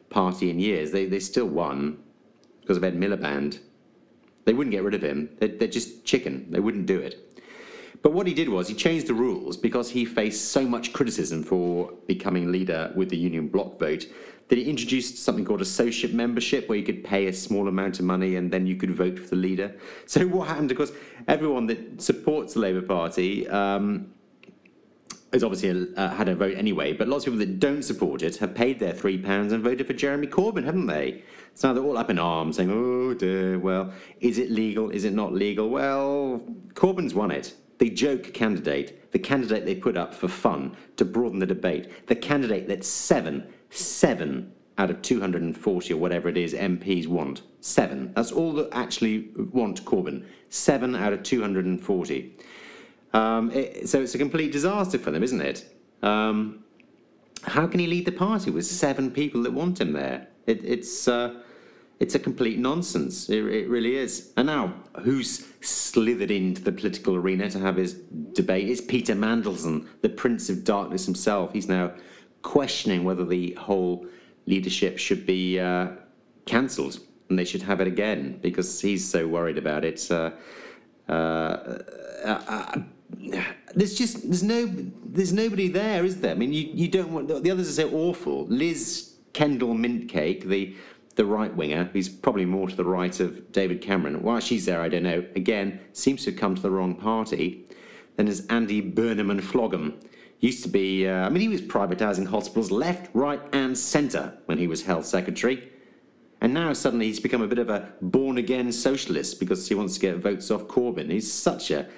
party 0.09 0.49
in 0.49 0.59
years, 0.59 0.91
they, 0.91 1.05
they 1.05 1.19
still 1.19 1.47
won 1.47 1.97
because 2.61 2.77
of 2.77 2.83
Ed 2.83 2.95
Miliband. 2.95 3.59
They 4.45 4.53
wouldn't 4.53 4.71
get 4.71 4.83
rid 4.83 4.93
of 4.93 5.03
him. 5.03 5.29
They're, 5.37 5.49
they're 5.49 5.67
just 5.67 6.05
chicken. 6.05 6.47
They 6.49 6.61
wouldn't 6.61 6.85
do 6.85 6.99
it. 6.99 7.28
But 8.01 8.13
what 8.13 8.27
he 8.27 8.33
did 8.33 8.49
was 8.49 8.67
he 8.67 8.73
changed 8.73 9.07
the 9.07 9.13
rules 9.13 9.57
because 9.57 9.89
he 9.89 10.05
faced 10.05 10.51
so 10.51 10.65
much 10.65 10.93
criticism 10.93 11.43
for 11.43 11.91
becoming 12.07 12.51
leader 12.51 12.91
with 12.95 13.09
the 13.09 13.17
union 13.17 13.47
bloc 13.47 13.77
vote 13.77 14.05
that 14.47 14.57
he 14.57 14.67
introduced 14.67 15.23
something 15.23 15.45
called 15.45 15.61
associate 15.61 16.13
membership 16.13 16.67
where 16.67 16.77
you 16.77 16.83
could 16.83 17.03
pay 17.03 17.27
a 17.27 17.33
small 17.33 17.67
amount 17.67 17.99
of 17.99 18.05
money 18.05 18.35
and 18.35 18.51
then 18.51 18.65
you 18.65 18.75
could 18.75 18.91
vote 18.95 19.17
for 19.17 19.27
the 19.27 19.35
leader. 19.35 19.75
So 20.07 20.25
what 20.27 20.47
happened, 20.47 20.71
of 20.71 20.77
course, 20.77 20.91
everyone 21.27 21.67
that 21.67 22.01
supports 22.01 22.55
the 22.55 22.61
Labour 22.61 22.81
Party 22.81 23.47
um, 23.47 24.11
has 25.31 25.43
obviously 25.43 25.95
uh, 25.95 26.09
had 26.09 26.27
a 26.27 26.35
vote 26.35 26.57
anyway, 26.57 26.93
but 26.93 27.07
lots 27.07 27.27
of 27.27 27.33
people 27.33 27.45
that 27.45 27.59
don't 27.59 27.83
support 27.83 28.23
it 28.23 28.37
have 28.37 28.55
paid 28.55 28.79
their 28.79 28.93
three 28.93 29.19
pounds 29.19 29.53
and 29.53 29.63
voted 29.63 29.85
for 29.85 29.93
Jeremy 29.93 30.25
Corbyn, 30.25 30.63
haven't 30.63 30.87
they? 30.87 31.23
So 31.53 31.67
now 31.67 31.73
they're 31.75 31.83
all 31.83 31.97
up 31.97 32.09
in 32.09 32.17
arms 32.17 32.57
saying, 32.57 32.71
oh 32.71 33.13
dear, 33.13 33.59
well, 33.59 33.93
is 34.19 34.39
it 34.39 34.49
legal? 34.49 34.89
Is 34.89 35.03
it 35.03 35.13
not 35.13 35.31
legal? 35.31 35.69
Well, 35.69 36.41
Corbyn's 36.73 37.13
won 37.13 37.29
it. 37.29 37.53
The 37.79 37.89
joke 37.89 38.33
candidate, 38.33 39.11
the 39.11 39.19
candidate 39.19 39.65
they 39.65 39.75
put 39.75 39.97
up 39.97 40.13
for 40.13 40.27
fun 40.27 40.77
to 40.97 41.05
broaden 41.05 41.39
the 41.39 41.45
debate, 41.45 42.07
the 42.07 42.15
candidate 42.15 42.67
that 42.67 42.83
seven, 42.83 43.51
seven 43.69 44.53
out 44.77 44.89
of 44.89 45.01
240 45.01 45.93
or 45.93 45.97
whatever 45.97 46.29
it 46.29 46.37
is 46.37 46.53
MPs 46.53 47.07
want. 47.07 47.41
Seven. 47.59 48.13
That's 48.15 48.31
all 48.31 48.53
that 48.53 48.69
actually 48.71 49.29
want 49.35 49.83
Corbyn. 49.83 50.25
Seven 50.49 50.95
out 50.95 51.11
of 51.11 51.23
240. 51.23 52.37
Um, 53.11 53.51
it, 53.51 53.89
so 53.89 54.01
it's 54.01 54.15
a 54.15 54.17
complete 54.17 54.51
disaster 54.51 54.97
for 54.97 55.11
them, 55.11 55.21
isn't 55.23 55.41
it? 55.41 55.65
Um, 56.01 56.63
how 57.43 57.67
can 57.67 57.79
he 57.79 57.87
lead 57.87 58.05
the 58.05 58.11
party 58.11 58.51
with 58.51 58.65
seven 58.65 59.11
people 59.11 59.43
that 59.43 59.53
want 59.53 59.81
him 59.81 59.93
there? 59.93 60.27
It, 60.45 60.63
it's 60.63 61.07
uh, 61.07 61.41
It's 61.99 62.15
a 62.15 62.19
complete 62.19 62.59
nonsense. 62.59 63.29
It, 63.29 63.43
it 63.45 63.67
really 63.67 63.95
is. 63.97 64.31
And 64.37 64.47
now, 64.47 64.73
who's 65.01 65.45
slithered 65.61 66.31
into 66.31 66.61
the 66.61 66.71
political 66.71 67.15
arena 67.15 67.49
to 67.49 67.59
have 67.59 67.75
his 67.75 67.93
debate? 68.33 68.69
It's 68.69 68.81
Peter 68.81 69.15
Mandelson, 69.15 69.87
the 70.01 70.09
Prince 70.09 70.49
of 70.49 70.63
Darkness 70.63 71.05
himself. 71.05 71.51
He's 71.51 71.67
now 71.67 71.91
questioning 72.41 73.03
whether 73.03 73.25
the 73.25 73.53
whole 73.55 74.05
leadership 74.45 74.97
should 74.97 75.25
be 75.25 75.59
uh, 75.59 75.89
cancelled 76.45 76.99
and 77.29 77.37
they 77.37 77.45
should 77.45 77.61
have 77.61 77.81
it 77.81 77.87
again 77.87 78.39
because 78.41 78.81
he's 78.81 79.07
so 79.07 79.27
worried 79.27 79.57
about 79.57 79.85
it. 79.85 80.09
Uh, 80.09 80.31
uh, 81.07 81.77
uh, 82.23 82.81
there's 83.75 83.95
just 83.95 84.23
there's 84.23 84.43
no 84.43 84.67
there's 85.05 85.33
nobody 85.33 85.67
there, 85.67 86.05
is 86.05 86.21
there? 86.21 86.31
I 86.31 86.35
mean, 86.35 86.53
you, 86.53 86.69
you 86.73 86.87
don't 86.87 87.11
want 87.11 87.27
the 87.27 87.51
others 87.51 87.69
are 87.69 87.83
so 87.83 87.91
awful. 87.91 88.45
Liz 88.47 89.13
Kendall 89.33 89.75
Mintcake, 89.75 90.43
the 90.45 90.75
the 91.19 91.25
right 91.25 91.53
winger, 91.53 91.89
who's 91.91 92.07
probably 92.07 92.45
more 92.45 92.69
to 92.69 92.75
the 92.77 92.85
right 92.85 93.19
of 93.19 93.51
David 93.51 93.81
Cameron. 93.81 94.23
Why 94.23 94.39
she's 94.39 94.65
there, 94.65 94.81
I 94.81 94.87
don't 94.87 95.03
know. 95.03 95.25
Again, 95.35 95.81
seems 95.91 96.23
to 96.23 96.31
have 96.31 96.39
come 96.39 96.55
to 96.55 96.61
the 96.61 96.71
wrong 96.71 96.95
party. 96.95 97.65
Then 98.15 98.27
there's 98.27 98.47
Andy 98.47 98.79
Burnham 98.79 99.29
and 99.29 99.43
Flogham. 99.43 99.99
Used 100.39 100.63
to 100.63 100.69
be, 100.69 101.05
uh, 101.05 101.25
I 101.25 101.29
mean, 101.29 101.41
he 101.41 101.49
was 101.49 101.61
privatising 101.61 102.27
hospitals 102.27 102.71
left, 102.71 103.13
right, 103.13 103.41
and 103.51 103.77
centre 103.77 104.37
when 104.45 104.59
he 104.59 104.65
was 104.65 104.83
health 104.83 105.05
secretary. 105.07 105.69
And 106.39 106.53
now 106.53 106.71
suddenly 106.71 107.07
he's 107.07 107.19
become 107.19 107.41
a 107.41 107.47
bit 107.47 107.59
of 107.59 107.69
a 107.69 107.91
born 108.01 108.37
again 108.37 108.71
socialist 108.71 109.41
because 109.41 109.67
he 109.67 109.75
wants 109.75 109.95
to 109.95 109.99
get 109.99 110.19
votes 110.19 110.49
off 110.49 110.69
Corbyn. 110.69 111.11
He's 111.11 111.29
such 111.29 111.69
a 111.69 111.89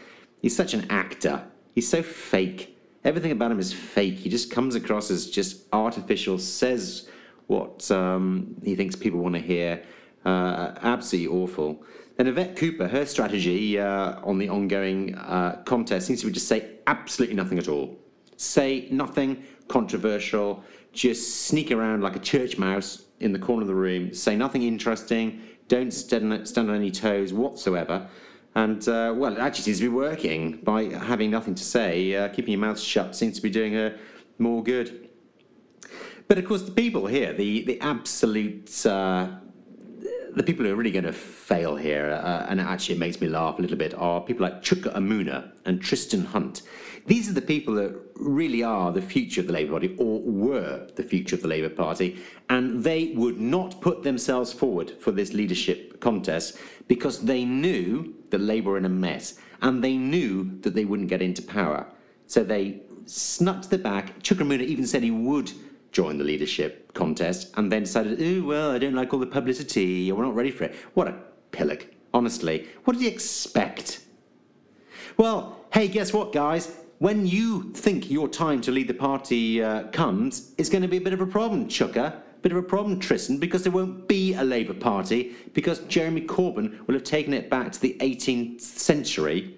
he's 0.41 0.55
such 0.55 0.73
an 0.73 0.89
actor. 0.89 1.43
He's 1.75 1.88
so 1.88 2.01
fake. 2.01 2.75
Everything 3.03 3.34
about 3.34 3.51
him 3.51 3.60
is 3.60 3.71
fake. 3.71 4.17
He 4.17 4.29
just 4.29 4.49
comes 4.49 4.73
across 4.73 5.12
as 5.12 5.29
just 5.29 5.67
artificial, 5.71 6.39
says 6.39 7.07
what 7.52 7.92
um, 7.92 8.56
he 8.64 8.76
thinks 8.76 8.96
people 8.96 9.20
want 9.20 9.36
to 9.36 9.42
hear. 9.42 9.84
Uh, 10.24 10.74
absolutely 10.82 11.28
awful. 11.28 11.84
Then 12.16 12.28
Yvette 12.28 12.56
Cooper, 12.56 12.88
her 12.88 13.06
strategy 13.06 13.78
uh, 13.78 14.22
on 14.24 14.38
the 14.38 14.48
ongoing 14.48 15.16
uh, 15.16 15.62
contest 15.66 16.08
seems 16.08 16.22
to 16.22 16.28
be 16.28 16.32
just 16.32 16.48
say 16.48 16.78
absolutely 16.88 17.36
nothing 17.36 17.60
at 17.60 17.68
all. 17.68 17.98
Say 18.38 18.88
nothing 18.90 19.44
controversial, 19.68 20.64
just 20.94 21.48
sneak 21.48 21.72
around 21.72 22.02
like 22.02 22.16
a 22.16 22.20
church 22.20 22.58
mouse 22.58 23.04
in 23.20 23.34
the 23.34 23.40
corner 23.40 23.64
of 23.64 23.68
the 23.68 23.76
room, 23.76 24.14
say 24.14 24.36
nothing 24.36 24.64
interesting, 24.64 25.42
don't 25.68 25.92
stand, 25.92 26.32
on 26.58 26.76
any 26.76 26.92
toes 26.92 27.34
whatsoever. 27.34 28.08
And, 28.56 28.82
uh, 28.88 29.14
well, 29.16 29.34
it 29.34 29.40
actually 29.40 29.64
seems 29.64 29.78
to 29.80 29.84
be 29.84 29.96
working 30.08 30.60
by 30.64 30.86
having 30.86 31.32
nothing 31.32 31.56
to 31.56 31.64
say. 31.64 32.16
Uh, 32.16 32.30
keeping 32.30 32.52
your 32.52 32.62
mouth 32.62 32.80
shut 32.80 33.16
seems 33.16 33.36
to 33.36 33.42
be 33.42 33.50
doing 33.50 33.74
her 33.74 33.98
more 34.38 34.64
good. 34.64 35.11
But 36.32 36.38
of 36.38 36.46
course, 36.46 36.62
the 36.62 36.72
people 36.72 37.08
here, 37.08 37.34
the, 37.34 37.65
the 37.65 37.78
absolute, 37.82 38.86
uh, 38.86 39.32
the 40.34 40.44
people 40.44 40.63
who 40.63 40.72
are 40.72 40.78
really 40.78 40.91
going 40.91 41.04
to 41.04 41.12
fail 41.12 41.76
here, 41.76 42.10
uh, 42.10 42.46
and 42.48 42.62
actually 42.62 42.96
it 42.96 43.00
makes 43.00 43.20
me 43.20 43.28
laugh 43.28 43.60
a 43.60 43.62
little 43.62 43.76
bit, 43.76 43.94
are 43.96 44.22
people 44.22 44.44
like 44.44 44.62
Chuka 44.63 44.96
Umunna 44.96 45.52
and 45.65 45.82
Tristan 45.82 46.24
Hunt. 46.24 46.62
These 47.06 47.30
are 47.30 47.34
the 47.34 47.41
people 47.41 47.74
that 47.74 47.94
really 48.15 48.63
are 48.63 48.94
the 48.94 49.02
future 49.02 49.41
of 49.41 49.48
the 49.48 49.52
Labour 49.52 49.74
Party, 49.74 49.94
or 49.98 50.22
were 50.22 50.88
the 50.96 51.04
future 51.04 51.36
of 51.36 51.41
the 51.41 51.50
Labour 51.50 51.67
Party, 51.67 52.22
and 52.50 52.82
they 52.82 53.12
would 53.13 53.41
not 53.41 53.82
put 53.82 54.04
themselves 54.04 54.54
forward 54.54 54.91
for 55.02 55.12
this 55.12 55.34
leadership 55.34 56.00
contest 56.00 56.58
because 56.88 57.26
they 57.26 57.44
knew 57.44 58.15
that 58.30 58.39
Labour 58.39 58.70
were 58.70 58.78
in 58.78 58.86
a 58.86 58.89
mess, 59.08 59.38
and 59.62 59.84
they 59.84 59.98
knew 59.98 60.58
that 60.62 60.76
they 60.76 60.86
wouldn't 60.86 61.10
get 61.10 61.22
into 61.22 61.41
power. 61.41 61.88
So 62.26 62.41
they 62.41 62.84
snuck 63.06 63.63
to 63.63 63.70
the 63.70 63.78
back. 63.78 64.24
Chuka 64.24 64.46
Umunna 64.46 64.63
even 64.63 64.88
said 64.88 65.04
he 65.04 65.12
would 65.12 65.52
join 65.91 66.17
the 66.17 66.23
leadership 66.23 66.93
contest 66.93 67.51
and 67.58 67.71
then 67.71 67.84
decided, 67.84 68.21
oh, 68.21 68.43
well, 68.45 68.71
I 68.71 68.77
don't 68.77 68.93
like 68.93 69.13
all 69.13 69.19
the 69.19 69.25
publicity, 69.25 70.12
we're 70.12 70.23
not 70.23 70.36
ready 70.36 70.51
for 70.51 70.65
it. 70.65 70.75
What 70.93 71.08
a 71.08 71.15
pillock, 71.51 71.88
honestly. 72.13 72.67
What 72.84 72.93
did 72.93 73.01
he 73.01 73.08
expect? 73.08 74.01
Well, 75.17 75.60
hey, 75.73 75.88
guess 75.88 76.13
what, 76.13 76.32
guys? 76.32 76.75
When 76.99 77.25
you 77.25 77.71
think 77.73 78.12
your 78.12 78.27
time 78.27 78.62
to 78.62 78.71
lead 78.71 78.88
the 78.88 78.93
party 78.93 79.62
uh, 79.62 79.88
comes, 79.88 80.54
it's 80.58 80.69
going 80.69 80.84
to 80.84 80.88
be 80.88 80.97
a 80.97 81.01
bit 81.01 81.13
of 81.13 81.21
a 81.21 81.25
problem, 81.25 81.67
Chuka. 81.67 82.21
Bit 82.41 82.51
of 82.51 82.58
a 82.58 82.63
problem, 82.63 82.99
Tristan, 82.99 83.38
because 83.38 83.63
there 83.63 83.71
won't 83.71 84.08
be 84.08 84.34
a 84.34 84.43
Labour 84.43 84.73
Party, 84.73 85.36
because 85.54 85.80
Jeremy 85.82 86.21
Corbyn 86.21 86.88
will 86.88 86.95
have 86.95 87.04
taken 87.04 87.34
it 87.34 87.49
back 87.49 87.71
to 87.71 87.80
the 87.80 87.95
18th 87.99 88.62
century. 88.62 89.58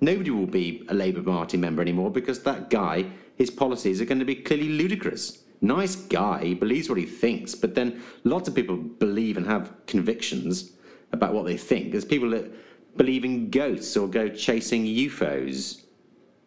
Nobody 0.00 0.30
will 0.30 0.46
be 0.46 0.84
a 0.88 0.94
Labour 0.94 1.22
Party 1.22 1.56
member 1.56 1.82
anymore 1.82 2.10
because 2.10 2.42
that 2.44 2.70
guy 2.70 3.06
his 3.38 3.50
policies 3.50 4.00
are 4.00 4.04
going 4.04 4.18
to 4.18 4.24
be 4.24 4.34
clearly 4.34 4.68
ludicrous. 4.68 5.44
Nice 5.60 5.96
guy, 5.96 6.44
he 6.44 6.54
believes 6.54 6.88
what 6.88 6.98
he 6.98 7.06
thinks, 7.06 7.54
but 7.54 7.74
then 7.74 8.02
lots 8.24 8.48
of 8.48 8.54
people 8.54 8.76
believe 8.76 9.36
and 9.36 9.46
have 9.46 9.72
convictions 9.86 10.72
about 11.12 11.32
what 11.32 11.46
they 11.46 11.56
think. 11.56 11.92
There's 11.92 12.04
people 12.04 12.30
that 12.30 12.52
believe 12.96 13.24
in 13.24 13.50
ghosts 13.50 13.96
or 13.96 14.08
go 14.08 14.28
chasing 14.28 14.84
UFOs. 14.84 15.82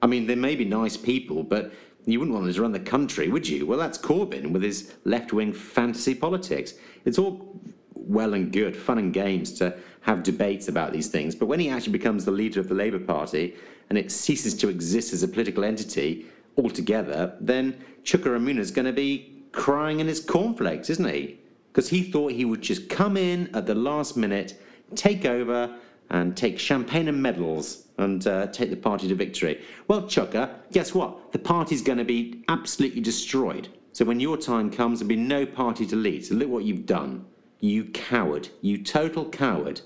I 0.02 0.08
mean, 0.08 0.28
they 0.28 0.36
may 0.36 0.56
be 0.56 0.66
nice 0.66 0.98
people, 0.98 1.44
but 1.44 1.74
you 2.06 2.20
wouldn't 2.20 2.34
want 2.34 2.46
them 2.46 2.54
to 2.54 2.62
run 2.62 2.72
the 2.72 2.80
country, 2.80 3.30
would 3.30 3.48
you? 3.48 3.66
Well, 3.66 3.80
that's 3.80 3.98
Corbyn 3.98 4.52
with 4.52 4.64
his 4.64 4.94
left 5.06 5.34
wing 5.34 5.54
fantasy 5.54 6.16
politics. 6.16 6.74
It's 7.06 7.18
all 7.18 7.60
well 7.94 8.34
and 8.34 8.52
good, 8.52 8.76
fun 8.76 8.98
and 8.98 9.14
games 9.14 9.54
to 9.60 9.78
have 10.02 10.24
debates 10.24 10.68
about 10.68 10.92
these 10.92 11.08
things, 11.08 11.36
but 11.36 11.46
when 11.46 11.60
he 11.60 11.70
actually 11.70 11.92
becomes 11.92 12.26
the 12.26 12.32
leader 12.32 12.60
of 12.60 12.68
the 12.68 12.76
Labour 12.76 13.00
Party 13.00 13.56
and 13.90 13.98
it 13.98 14.12
ceases 14.12 14.56
to 14.56 14.70
exist 14.70 15.14
as 15.14 15.22
a 15.22 15.28
political 15.28 15.64
entity, 15.64 16.26
altogether, 16.62 17.36
then 17.40 17.84
Chuka 18.04 18.30
Umunna 18.30 18.60
is 18.60 18.72
going 18.72 18.86
to 18.86 18.94
be 18.94 19.44
crying 19.52 20.00
in 20.00 20.08
his 20.08 20.20
cornflakes, 20.20 20.90
isn't 20.90 21.10
he? 21.10 21.40
Because 21.72 21.90
he 21.90 22.04
thought 22.04 22.32
he 22.32 22.46
would 22.46 22.62
just 22.62 22.90
come 22.90 23.18
in 23.18 23.54
at 23.56 23.66
the 23.66 23.76
last 23.76 24.18
minute, 24.18 24.62
take 24.96 25.26
over, 25.26 25.76
and 26.10 26.36
take 26.36 26.60
champagne 26.60 27.08
and 27.08 27.22
medals 27.22 27.88
and 27.98 28.28
uh, 28.28 28.48
take 28.48 28.70
the 28.70 28.76
party 28.76 29.08
to 29.08 29.16
victory. 29.16 29.64
Well, 29.88 30.04
Chuka, 30.04 30.50
guess 30.72 30.94
what? 30.94 31.32
The 31.32 31.40
party's 31.40 31.82
going 31.82 32.00
to 32.00 32.04
be 32.04 32.44
absolutely 32.50 33.02
destroyed. 33.02 33.70
So 33.94 34.04
when 34.06 34.20
your 34.20 34.38
time 34.38 34.70
comes, 34.70 35.00
there'll 35.00 35.10
be 35.10 35.16
no 35.16 35.46
party 35.46 35.86
to 35.86 35.96
lead. 35.96 36.26
So 36.26 36.36
look 36.36 36.50
what 36.50 36.66
you've 36.66 36.86
done. 36.86 37.26
You 37.62 37.86
coward. 37.86 38.50
You 38.62 38.84
total 38.84 39.26
coward. 39.30 39.82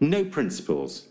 No 0.00 0.24
principles. 0.24 1.08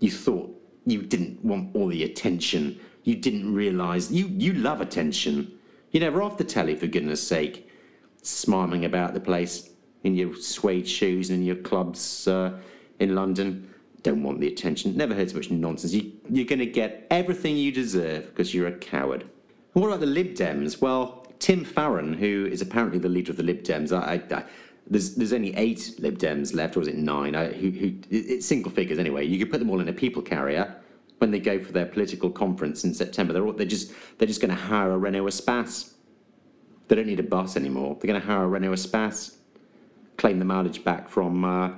You 0.00 0.10
thought 0.10 0.54
you 0.84 1.02
didn't 1.02 1.42
want 1.44 1.74
all 1.74 1.88
the 1.88 2.04
attention 2.04 2.80
you 3.04 3.16
didn't 3.16 3.54
realise. 3.54 4.10
You, 4.10 4.26
you 4.28 4.52
love 4.52 4.80
attention. 4.80 5.58
You're 5.90 6.02
never 6.02 6.22
off 6.22 6.38
the 6.38 6.44
telly, 6.44 6.76
for 6.76 6.86
goodness 6.86 7.26
sake, 7.26 7.68
smarming 8.22 8.84
about 8.84 9.14
the 9.14 9.20
place 9.20 9.70
in 10.04 10.14
your 10.14 10.34
suede 10.36 10.88
shoes 10.88 11.30
and 11.30 11.40
in 11.40 11.44
your 11.44 11.56
clubs 11.56 12.28
uh, 12.28 12.58
in 12.98 13.14
London. 13.14 13.72
Don't 14.02 14.22
want 14.22 14.40
the 14.40 14.48
attention. 14.48 14.96
Never 14.96 15.14
heard 15.14 15.30
so 15.30 15.36
much 15.36 15.50
nonsense. 15.50 15.92
You, 15.92 16.12
you're 16.28 16.46
going 16.46 16.60
to 16.60 16.66
get 16.66 17.06
everything 17.10 17.56
you 17.56 17.72
deserve 17.72 18.26
because 18.26 18.54
you're 18.54 18.68
a 18.68 18.78
coward. 18.78 19.22
And 19.22 19.82
what 19.82 19.88
about 19.88 20.00
the 20.00 20.06
Lib 20.06 20.34
Dems? 20.34 20.80
Well, 20.80 21.26
Tim 21.38 21.64
Farron, 21.64 22.14
who 22.14 22.48
is 22.50 22.62
apparently 22.62 22.98
the 22.98 23.08
leader 23.08 23.30
of 23.30 23.36
the 23.36 23.42
Lib 23.42 23.62
Dems, 23.62 23.92
I, 23.92 24.22
I, 24.34 24.44
there's 24.86 25.14
there's 25.14 25.32
only 25.32 25.54
eight 25.56 25.94
Lib 25.98 26.18
Dems 26.18 26.54
left, 26.54 26.76
or 26.76 26.80
is 26.80 26.88
it 26.88 26.96
nine? 26.96 27.34
I, 27.34 27.52
who, 27.52 27.70
who, 27.70 27.94
it's 28.10 28.46
single 28.46 28.72
figures 28.72 28.98
anyway. 28.98 29.26
You 29.26 29.38
could 29.38 29.50
put 29.50 29.58
them 29.58 29.70
all 29.70 29.80
in 29.80 29.88
a 29.88 29.92
people 29.92 30.22
carrier 30.22 30.79
when 31.20 31.30
they 31.30 31.38
go 31.38 31.62
for 31.62 31.70
their 31.72 31.84
political 31.84 32.30
conference 32.30 32.82
in 32.82 32.94
September, 32.94 33.34
they're, 33.34 33.44
all, 33.44 33.52
they're 33.52 33.66
just 33.66 33.92
they're 34.18 34.26
just 34.28 34.40
going 34.40 34.54
to 34.54 34.60
hire 34.60 34.90
a 34.90 34.98
Renault 34.98 35.26
Espace. 35.26 35.92
They 36.88 36.96
don't 36.96 37.06
need 37.06 37.20
a 37.20 37.24
bus 37.24 37.56
anymore. 37.56 37.96
They're 38.00 38.08
going 38.08 38.20
to 38.20 38.26
hire 38.26 38.44
a 38.44 38.48
Renault 38.48 38.72
Espace, 38.72 39.36
claim 40.16 40.38
the 40.38 40.46
mileage 40.46 40.82
back 40.82 41.08
from 41.08 41.44
uh, 41.44 41.72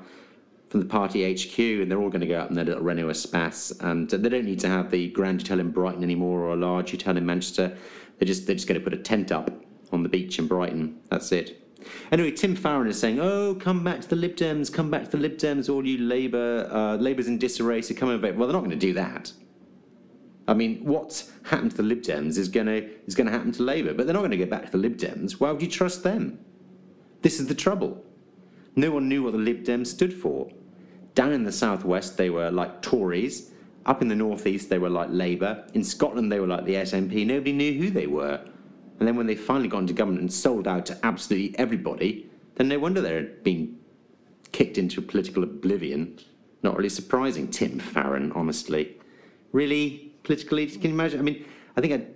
from 0.68 0.80
the 0.80 0.86
party 0.86 1.30
HQ, 1.34 1.58
and 1.58 1.90
they're 1.90 2.00
all 2.00 2.08
going 2.08 2.20
to 2.20 2.26
go 2.26 2.40
out 2.40 2.50
in 2.50 2.54
their 2.54 2.64
little 2.64 2.82
Renault 2.82 3.08
Espace, 3.08 3.72
and 3.80 4.08
they 4.08 4.28
don't 4.28 4.44
need 4.44 4.60
to 4.60 4.68
have 4.68 4.90
the 4.90 5.08
Grand 5.10 5.42
Hotel 5.42 5.58
in 5.58 5.70
Brighton 5.72 6.04
anymore 6.04 6.40
or 6.40 6.52
a 6.52 6.56
large 6.56 6.92
hotel 6.92 7.16
in 7.16 7.26
Manchester. 7.26 7.76
They're 8.18 8.26
just 8.26 8.46
they're 8.46 8.54
just 8.54 8.68
going 8.68 8.80
to 8.80 8.84
put 8.84 8.94
a 8.94 9.02
tent 9.02 9.32
up 9.32 9.50
on 9.90 10.04
the 10.04 10.08
beach 10.08 10.38
in 10.38 10.46
Brighton. 10.46 11.00
That's 11.10 11.32
it. 11.32 11.61
Anyway, 12.10 12.30
Tim 12.30 12.54
Farron 12.56 12.88
is 12.88 12.98
saying, 12.98 13.20
"Oh, 13.20 13.54
come 13.54 13.82
back 13.84 14.00
to 14.02 14.08
the 14.08 14.16
Lib 14.16 14.36
Dems, 14.36 14.72
come 14.72 14.90
back 14.90 15.04
to 15.04 15.10
the 15.10 15.18
Lib 15.18 15.36
Dems, 15.36 15.68
all 15.68 15.86
you 15.86 15.98
Labour, 15.98 16.68
uh, 16.70 16.96
Labour's 16.96 17.28
in 17.28 17.38
disarray, 17.38 17.82
so 17.82 17.94
come 17.94 18.10
and 18.10 18.20
vote." 18.20 18.36
Well, 18.36 18.48
they're 18.48 18.54
not 18.54 18.64
going 18.64 18.70
to 18.70 18.76
do 18.76 18.92
that. 18.94 19.32
I 20.48 20.54
mean, 20.54 20.84
what's 20.84 21.30
happened 21.44 21.70
to 21.72 21.76
the 21.78 21.82
Lib 21.84 22.02
Dems 22.02 22.36
is 22.36 22.48
going 22.48 22.66
to 22.66 22.88
is 23.06 23.14
going 23.14 23.26
to 23.26 23.32
happen 23.32 23.52
to 23.52 23.62
Labour, 23.62 23.94
but 23.94 24.06
they're 24.06 24.14
not 24.14 24.20
going 24.20 24.32
to 24.32 24.36
get 24.36 24.50
back 24.50 24.66
to 24.66 24.72
the 24.72 24.78
Lib 24.78 24.96
Dems. 24.96 25.32
Why 25.32 25.52
would 25.52 25.62
you 25.62 25.68
trust 25.68 26.02
them? 26.02 26.38
This 27.22 27.38
is 27.38 27.46
the 27.46 27.54
trouble. 27.54 28.04
No 28.74 28.90
one 28.90 29.08
knew 29.08 29.22
what 29.22 29.32
the 29.32 29.38
Lib 29.38 29.64
Dems 29.64 29.88
stood 29.88 30.12
for. 30.12 30.50
Down 31.14 31.32
in 31.32 31.44
the 31.44 31.52
southwest, 31.52 32.16
they 32.16 32.30
were 32.30 32.50
like 32.50 32.82
Tories. 32.82 33.50
Up 33.84 34.00
in 34.00 34.08
the 34.08 34.14
northeast, 34.14 34.70
they 34.70 34.78
were 34.78 34.88
like 34.88 35.08
Labour. 35.10 35.64
In 35.74 35.84
Scotland, 35.84 36.30
they 36.30 36.40
were 36.40 36.46
like 36.46 36.64
the 36.64 36.74
SNP. 36.74 37.26
Nobody 37.26 37.52
knew 37.52 37.72
who 37.74 37.90
they 37.90 38.06
were. 38.06 38.40
And 39.02 39.08
then 39.08 39.16
when 39.16 39.26
they 39.26 39.34
finally 39.34 39.66
got 39.66 39.78
into 39.78 39.94
government 39.94 40.20
and 40.20 40.32
sold 40.32 40.68
out 40.68 40.86
to 40.86 40.98
absolutely 41.02 41.58
everybody, 41.58 42.30
then 42.54 42.68
no 42.68 42.78
wonder 42.78 43.00
they're 43.00 43.24
being 43.42 43.80
kicked 44.52 44.78
into 44.78 45.02
political 45.02 45.42
oblivion. 45.42 46.20
Not 46.62 46.76
really 46.76 46.88
surprising, 46.88 47.48
Tim 47.48 47.80
Farron, 47.80 48.30
honestly. 48.30 48.96
Really, 49.50 50.14
politically, 50.22 50.68
can 50.68 50.82
you 50.82 50.90
imagine? 50.90 51.18
I 51.18 51.22
mean, 51.24 51.44
I 51.76 51.80
think 51.80 51.92
I 51.94 52.06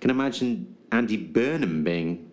can 0.00 0.08
imagine 0.08 0.74
Andy 0.92 1.18
Burnham 1.18 1.84
being 1.84 2.32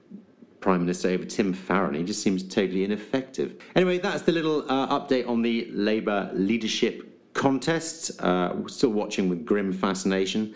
Prime 0.61 0.79
Minister 0.79 1.09
over 1.09 1.25
Tim 1.25 1.51
Farron. 1.51 1.93
He 1.93 2.03
just 2.03 2.23
seems 2.23 2.43
totally 2.43 2.85
ineffective. 2.85 3.61
Anyway, 3.75 3.97
that's 3.97 4.21
the 4.21 4.31
little 4.31 4.63
uh, 4.71 4.97
update 4.97 5.27
on 5.27 5.41
the 5.41 5.67
Labour 5.73 6.31
leadership 6.33 7.33
contest. 7.33 8.21
Uh, 8.21 8.53
still 8.67 8.91
watching 8.91 9.27
with 9.27 9.45
grim 9.45 9.73
fascination. 9.73 10.55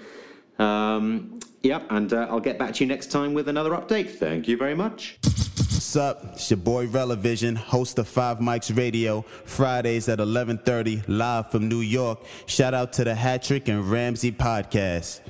Um, 0.60 1.40
yep, 1.62 1.86
and 1.90 2.12
uh, 2.14 2.28
I'll 2.30 2.40
get 2.40 2.58
back 2.58 2.74
to 2.76 2.84
you 2.84 2.88
next 2.88 3.12
time 3.12 3.34
with 3.34 3.48
another 3.48 3.72
update. 3.72 4.10
Thank 4.12 4.48
you 4.48 4.58
very 4.58 4.76
much. 4.76 5.18
What's 5.24 5.96
up? 5.96 6.24
It's 6.34 6.50
your 6.50 6.58
boy 6.58 6.88
Relevision, 6.88 7.56
host 7.56 8.00
of 8.00 8.08
Five 8.08 8.40
Mics 8.40 8.76
Radio, 8.76 9.22
Fridays 9.46 10.10
at 10.10 10.20
11:30, 10.20 11.04
live 11.08 11.52
from 11.52 11.70
New 11.70 11.82
York. 11.82 12.20
Shout 12.46 12.74
out 12.74 12.94
to 12.94 13.04
the 13.04 13.14
Hattrick 13.14 13.68
and 13.70 13.90
Ramsey 13.90 14.32
podcast. 14.32 15.22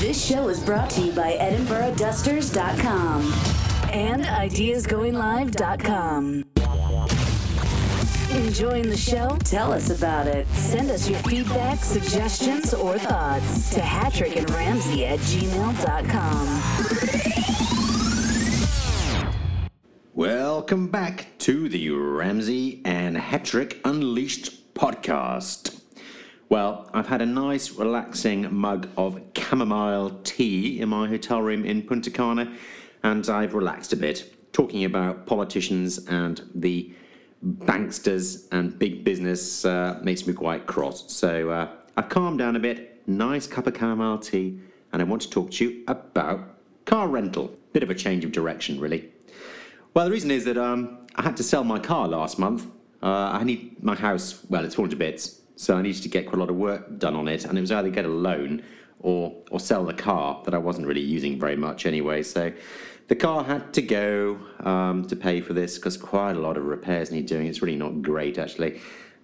This 0.00 0.24
show 0.24 0.48
is 0.48 0.60
brought 0.60 0.90
to 0.90 1.00
you 1.00 1.12
by 1.12 1.32
EdinburghDusters.com 1.38 3.22
and 3.92 4.24
IdeasGoingLive.com. 4.24 6.44
Enjoying 8.36 8.88
the 8.90 8.96
show? 8.96 9.38
Tell 9.44 9.72
us 9.72 9.88
about 9.88 10.26
it. 10.26 10.46
Send 10.48 10.90
us 10.90 11.08
your 11.08 11.18
feedback, 11.20 11.78
suggestions, 11.78 12.74
or 12.74 12.98
thoughts 12.98 13.70
to 13.70 13.80
Hattrick 13.80 14.36
and 14.36 14.50
Ramsey 14.50 15.06
at 15.06 15.18
gmail.com. 15.20 16.46
Welcome 20.12 20.88
back 20.88 21.28
to 21.38 21.70
the 21.70 21.88
Ramsey 21.90 22.82
and 22.84 23.16
Hattrick 23.16 23.80
Unleashed 23.86 24.74
podcast. 24.74 25.80
Well, 26.50 26.90
I've 26.92 27.06
had 27.06 27.22
a 27.22 27.26
nice, 27.26 27.70
relaxing 27.70 28.54
mug 28.54 28.88
of 28.98 29.18
chamomile 29.34 30.20
tea 30.24 30.78
in 30.80 30.90
my 30.90 31.08
hotel 31.08 31.40
room 31.40 31.64
in 31.64 31.80
Punta 31.82 32.10
Cana, 32.10 32.52
and 33.02 33.26
I've 33.30 33.54
relaxed 33.54 33.94
a 33.94 33.96
bit, 33.96 34.52
talking 34.52 34.84
about 34.84 35.24
politicians 35.24 36.04
and 36.06 36.42
the 36.54 36.94
banksters 37.46 38.46
and 38.52 38.78
big 38.78 39.04
business 39.04 39.64
uh, 39.64 39.98
makes 40.02 40.26
me 40.26 40.32
quite 40.32 40.66
cross. 40.66 41.12
So 41.12 41.50
uh, 41.50 41.68
I've 41.96 42.08
calmed 42.08 42.38
down 42.38 42.56
a 42.56 42.58
bit, 42.58 43.02
nice 43.06 43.46
cup 43.46 43.66
of 43.66 43.76
chamomile 43.76 44.18
tea, 44.18 44.58
and 44.92 45.00
I 45.00 45.04
want 45.04 45.22
to 45.22 45.30
talk 45.30 45.50
to 45.52 45.64
you 45.64 45.84
about 45.86 46.56
car 46.84 47.08
rental. 47.08 47.56
Bit 47.72 47.82
of 47.82 47.90
a 47.90 47.94
change 47.94 48.24
of 48.24 48.32
direction, 48.32 48.80
really. 48.80 49.10
Well, 49.94 50.04
the 50.06 50.10
reason 50.10 50.30
is 50.30 50.44
that 50.44 50.58
um, 50.58 51.06
I 51.14 51.22
had 51.22 51.36
to 51.36 51.42
sell 51.42 51.64
my 51.64 51.78
car 51.78 52.08
last 52.08 52.38
month. 52.38 52.66
Uh, 53.02 53.30
I 53.32 53.44
need 53.44 53.82
my 53.82 53.94
house, 53.94 54.44
well, 54.48 54.64
it's 54.64 54.74
fallen 54.74 54.90
to 54.90 54.96
bits, 54.96 55.40
so 55.56 55.76
I 55.76 55.82
needed 55.82 56.02
to 56.02 56.08
get 56.08 56.26
quite 56.26 56.36
a 56.36 56.40
lot 56.40 56.50
of 56.50 56.56
work 56.56 56.98
done 56.98 57.14
on 57.14 57.28
it, 57.28 57.44
and 57.44 57.56
it 57.56 57.60
was 57.60 57.70
either 57.70 57.90
get 57.90 58.04
a 58.04 58.08
loan 58.08 58.62
or 59.00 59.34
or 59.50 59.60
sell 59.60 59.84
the 59.84 59.94
car 59.94 60.42
that 60.44 60.54
I 60.54 60.58
wasn't 60.58 60.86
really 60.86 61.02
using 61.02 61.38
very 61.38 61.56
much 61.56 61.86
anyway. 61.86 62.22
So 62.22 62.52
the 63.08 63.16
car 63.16 63.44
had 63.44 63.72
to 63.74 63.82
go 63.82 64.40
um, 64.60 65.06
to 65.06 65.16
pay 65.16 65.40
for 65.40 65.52
this 65.52 65.76
because 65.76 65.96
quite 65.96 66.36
a 66.36 66.40
lot 66.40 66.56
of 66.56 66.64
repairs 66.64 67.10
need 67.10 67.26
doing. 67.26 67.46
It's 67.46 67.62
really 67.62 67.76
not 67.76 68.02
great 68.02 68.38
actually. 68.38 68.80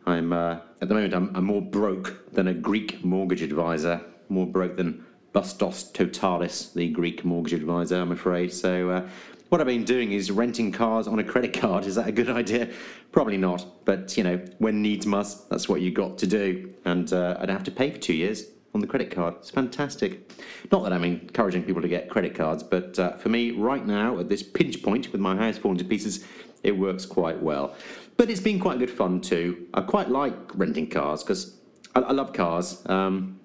I'm 0.07 0.33
uh, 0.33 0.59
at 0.81 0.89
the 0.89 0.95
moment 0.95 1.15
I'm, 1.15 1.35
I'm 1.35 1.45
more 1.45 1.63
broke 1.63 2.33
than 2.33 2.49
a 2.49 2.55
Greek 2.55 3.05
mortgage 3.05 3.43
advisor, 3.43 4.01
more 4.29 4.47
broke 4.47 4.77
than 4.77 5.05
Bustos 5.33 5.85
Totalis, 5.93 6.73
the 6.75 6.89
Greek 6.89 7.25
mortgage 7.25 7.55
advisor. 7.55 8.01
I'm 8.01 8.13
afraid. 8.13 8.53
So. 8.53 8.91
Uh, 8.91 9.09
what 9.49 9.61
I've 9.61 9.67
been 9.67 9.85
doing 9.85 10.13
is 10.13 10.31
renting 10.31 10.73
cars 10.73 11.07
on 11.07 11.19
a 11.19 11.25
credit 11.25 11.53
card. 11.53 11.85
Is 11.87 11.97
that 11.97 12.09
a 12.09 12.13
good 12.13 12.31
idea? 12.31 12.71
Probably 13.11 13.37
not. 13.37 13.85
But 13.85 14.17
you 14.17 14.25
know, 14.25 14.43
when 14.57 14.81
needs 14.81 15.05
must, 15.05 15.51
that's 15.51 15.69
what 15.69 15.83
you 15.83 15.91
got 15.91 16.17
to 16.19 16.27
do. 16.27 16.73
And 16.87 17.13
uh, 17.13 17.37
I 17.39 17.45
don't 17.45 17.57
have 17.57 17.65
to 17.65 17.71
pay 17.71 17.91
for 17.91 17.99
two 17.99 18.15
years 18.15 18.47
on 18.75 18.81
the 18.81 18.87
credit 18.87 19.11
card. 19.11 19.35
It's 19.39 19.51
fantastic. 19.51 20.33
Not 20.71 20.83
that 20.85 20.93
I'm 20.93 21.05
encouraging 21.05 21.65
people 21.65 21.83
to 21.83 21.89
get 21.89 22.09
credit 22.09 22.35
cards, 22.35 22.63
but 22.63 22.99
uh, 22.99 23.17
for 23.17 23.29
me, 23.29 23.51
right 23.51 23.87
now, 23.87 24.19
at 24.19 24.29
this 24.29 24.43
pinch 24.43 24.83
point 24.83 25.13
with 25.13 25.21
my 25.21 25.37
house 25.37 25.59
falling 25.59 25.79
to 25.79 25.85
pieces, 25.85 26.25
it 26.63 26.79
works 26.79 27.05
quite 27.05 27.43
well. 27.43 27.75
But 28.17 28.31
it's 28.31 28.41
been 28.41 28.59
quite 28.59 28.79
good 28.79 28.91
fun 28.91 29.21
too. 29.21 29.67
I 29.75 29.83
quite 29.83 30.09
like 30.09 30.35
renting 30.55 30.89
cars 30.89 31.23
because 31.23 31.57
I, 31.95 32.01
I, 32.01 32.13
love 32.13 32.33
cars. 32.33 32.83
Um, 32.87 33.41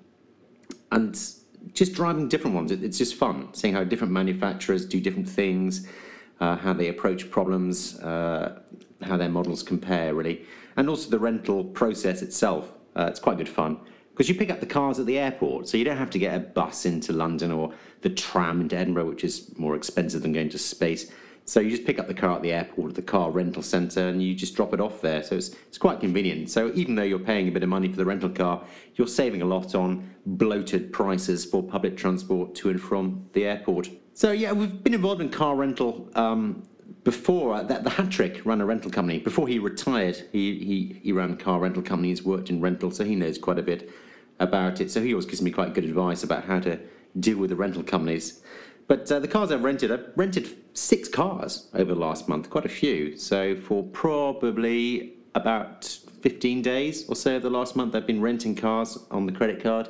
and 0.91 1.19
just 1.73 1.93
driving 1.93 2.29
different 2.29 2.55
ones, 2.55 2.71
it, 2.71 2.83
it's 2.83 2.97
just 2.97 3.15
fun 3.15 3.53
seeing 3.53 3.73
how 3.73 3.83
different 3.83 4.13
manufacturers 4.13 4.85
do 4.85 5.01
different 5.01 5.27
things, 5.27 5.87
uh, 6.39 6.55
how 6.55 6.71
they 6.71 6.87
approach 6.87 7.29
problems, 7.29 7.99
uh, 7.99 8.59
how 9.01 9.17
their 9.17 9.29
models 9.29 9.61
compare, 9.61 10.13
really, 10.13 10.45
and 10.77 10.89
also 10.89 11.09
the 11.09 11.19
rental 11.19 11.65
process 11.65 12.21
itself. 12.21 12.71
Uh, 12.95 13.07
it's 13.09 13.19
quite 13.19 13.37
good 13.37 13.49
fun 13.49 13.79
because 14.17 14.29
you 14.29 14.33
pick 14.33 14.49
up 14.49 14.59
the 14.59 14.65
cars 14.65 14.97
at 14.97 15.05
the 15.05 15.19
airport, 15.19 15.67
so 15.67 15.77
you 15.77 15.83
don't 15.83 15.97
have 15.97 16.09
to 16.09 16.17
get 16.17 16.33
a 16.33 16.39
bus 16.39 16.87
into 16.87 17.13
London 17.13 17.51
or 17.51 17.71
the 18.01 18.09
tram 18.09 18.61
into 18.61 18.75
Edinburgh, 18.75 19.09
which 19.09 19.23
is 19.23 19.55
more 19.59 19.75
expensive 19.75 20.23
than 20.23 20.33
going 20.33 20.49
to 20.49 20.57
space. 20.57 21.11
So 21.45 21.59
you 21.59 21.69
just 21.69 21.85
pick 21.85 21.99
up 21.99 22.07
the 22.07 22.15
car 22.15 22.35
at 22.35 22.41
the 22.41 22.51
airport, 22.51 22.95
the 22.95 23.03
car 23.03 23.29
rental 23.29 23.61
centre, 23.61 24.07
and 24.07 24.21
you 24.23 24.33
just 24.33 24.55
drop 24.55 24.73
it 24.73 24.81
off 24.81 25.01
there. 25.01 25.21
So 25.21 25.35
it's, 25.35 25.49
it's 25.67 25.77
quite 25.77 25.99
convenient. 25.99 26.49
So 26.49 26.71
even 26.73 26.95
though 26.95 27.03
you're 27.03 27.19
paying 27.19 27.47
a 27.47 27.51
bit 27.51 27.61
of 27.61 27.69
money 27.69 27.89
for 27.89 27.95
the 27.95 28.05
rental 28.05 28.31
car, 28.31 28.65
you're 28.95 29.07
saving 29.07 29.43
a 29.43 29.45
lot 29.45 29.75
on 29.75 30.09
bloated 30.25 30.91
prices 30.91 31.45
for 31.45 31.61
public 31.61 31.95
transport 31.95 32.55
to 32.55 32.71
and 32.71 32.81
from 32.81 33.29
the 33.33 33.45
airport. 33.45 33.87
So 34.15 34.31
yeah, 34.31 34.51
we've 34.51 34.83
been 34.83 34.95
involved 34.95 35.21
in 35.21 35.29
car 35.29 35.55
rental 35.55 36.09
um, 36.15 36.63
before. 37.03 37.53
Uh, 37.53 37.63
that 37.63 37.83
the 37.83 37.91
Hattrick 37.91 38.43
ran 38.47 38.61
a 38.61 38.65
rental 38.65 38.89
company 38.89 39.19
before 39.19 39.47
he 39.47 39.59
retired. 39.59 40.27
He 40.31 40.57
he 40.57 40.99
he 41.03 41.11
ran 41.11 41.37
car 41.37 41.59
rental 41.59 41.83
companies, 41.83 42.23
worked 42.23 42.49
in 42.49 42.61
rental, 42.61 42.89
so 42.89 43.05
he 43.05 43.15
knows 43.15 43.37
quite 43.37 43.59
a 43.59 43.63
bit 43.63 43.91
about 44.39 44.81
it. 44.81 44.91
So 44.91 45.01
he 45.01 45.13
always 45.13 45.25
gives 45.25 45.41
me 45.41 45.51
quite 45.51 45.73
good 45.73 45.83
advice 45.83 46.23
about 46.23 46.45
how 46.45 46.59
to 46.61 46.79
deal 47.19 47.37
with 47.37 47.49
the 47.49 47.55
rental 47.55 47.83
companies. 47.83 48.41
But 48.87 49.11
uh, 49.11 49.19
the 49.19 49.27
cars 49.27 49.51
I've 49.51 49.63
rented, 49.63 49.91
I've 49.91 50.07
rented 50.15 50.47
six 50.77 51.09
cars 51.09 51.67
over 51.73 51.93
the 51.93 51.99
last 51.99 52.29
month, 52.29 52.49
quite 52.49 52.65
a 52.65 52.69
few. 52.69 53.17
So 53.17 53.55
for 53.55 53.83
probably 53.83 55.13
about 55.35 55.85
15 56.21 56.61
days 56.61 57.07
or 57.09 57.15
so 57.15 57.35
of 57.35 57.43
the 57.43 57.49
last 57.49 57.75
month, 57.75 57.95
I've 57.95 58.07
been 58.07 58.21
renting 58.21 58.55
cars 58.55 58.97
on 59.11 59.25
the 59.25 59.31
credit 59.31 59.61
card 59.61 59.89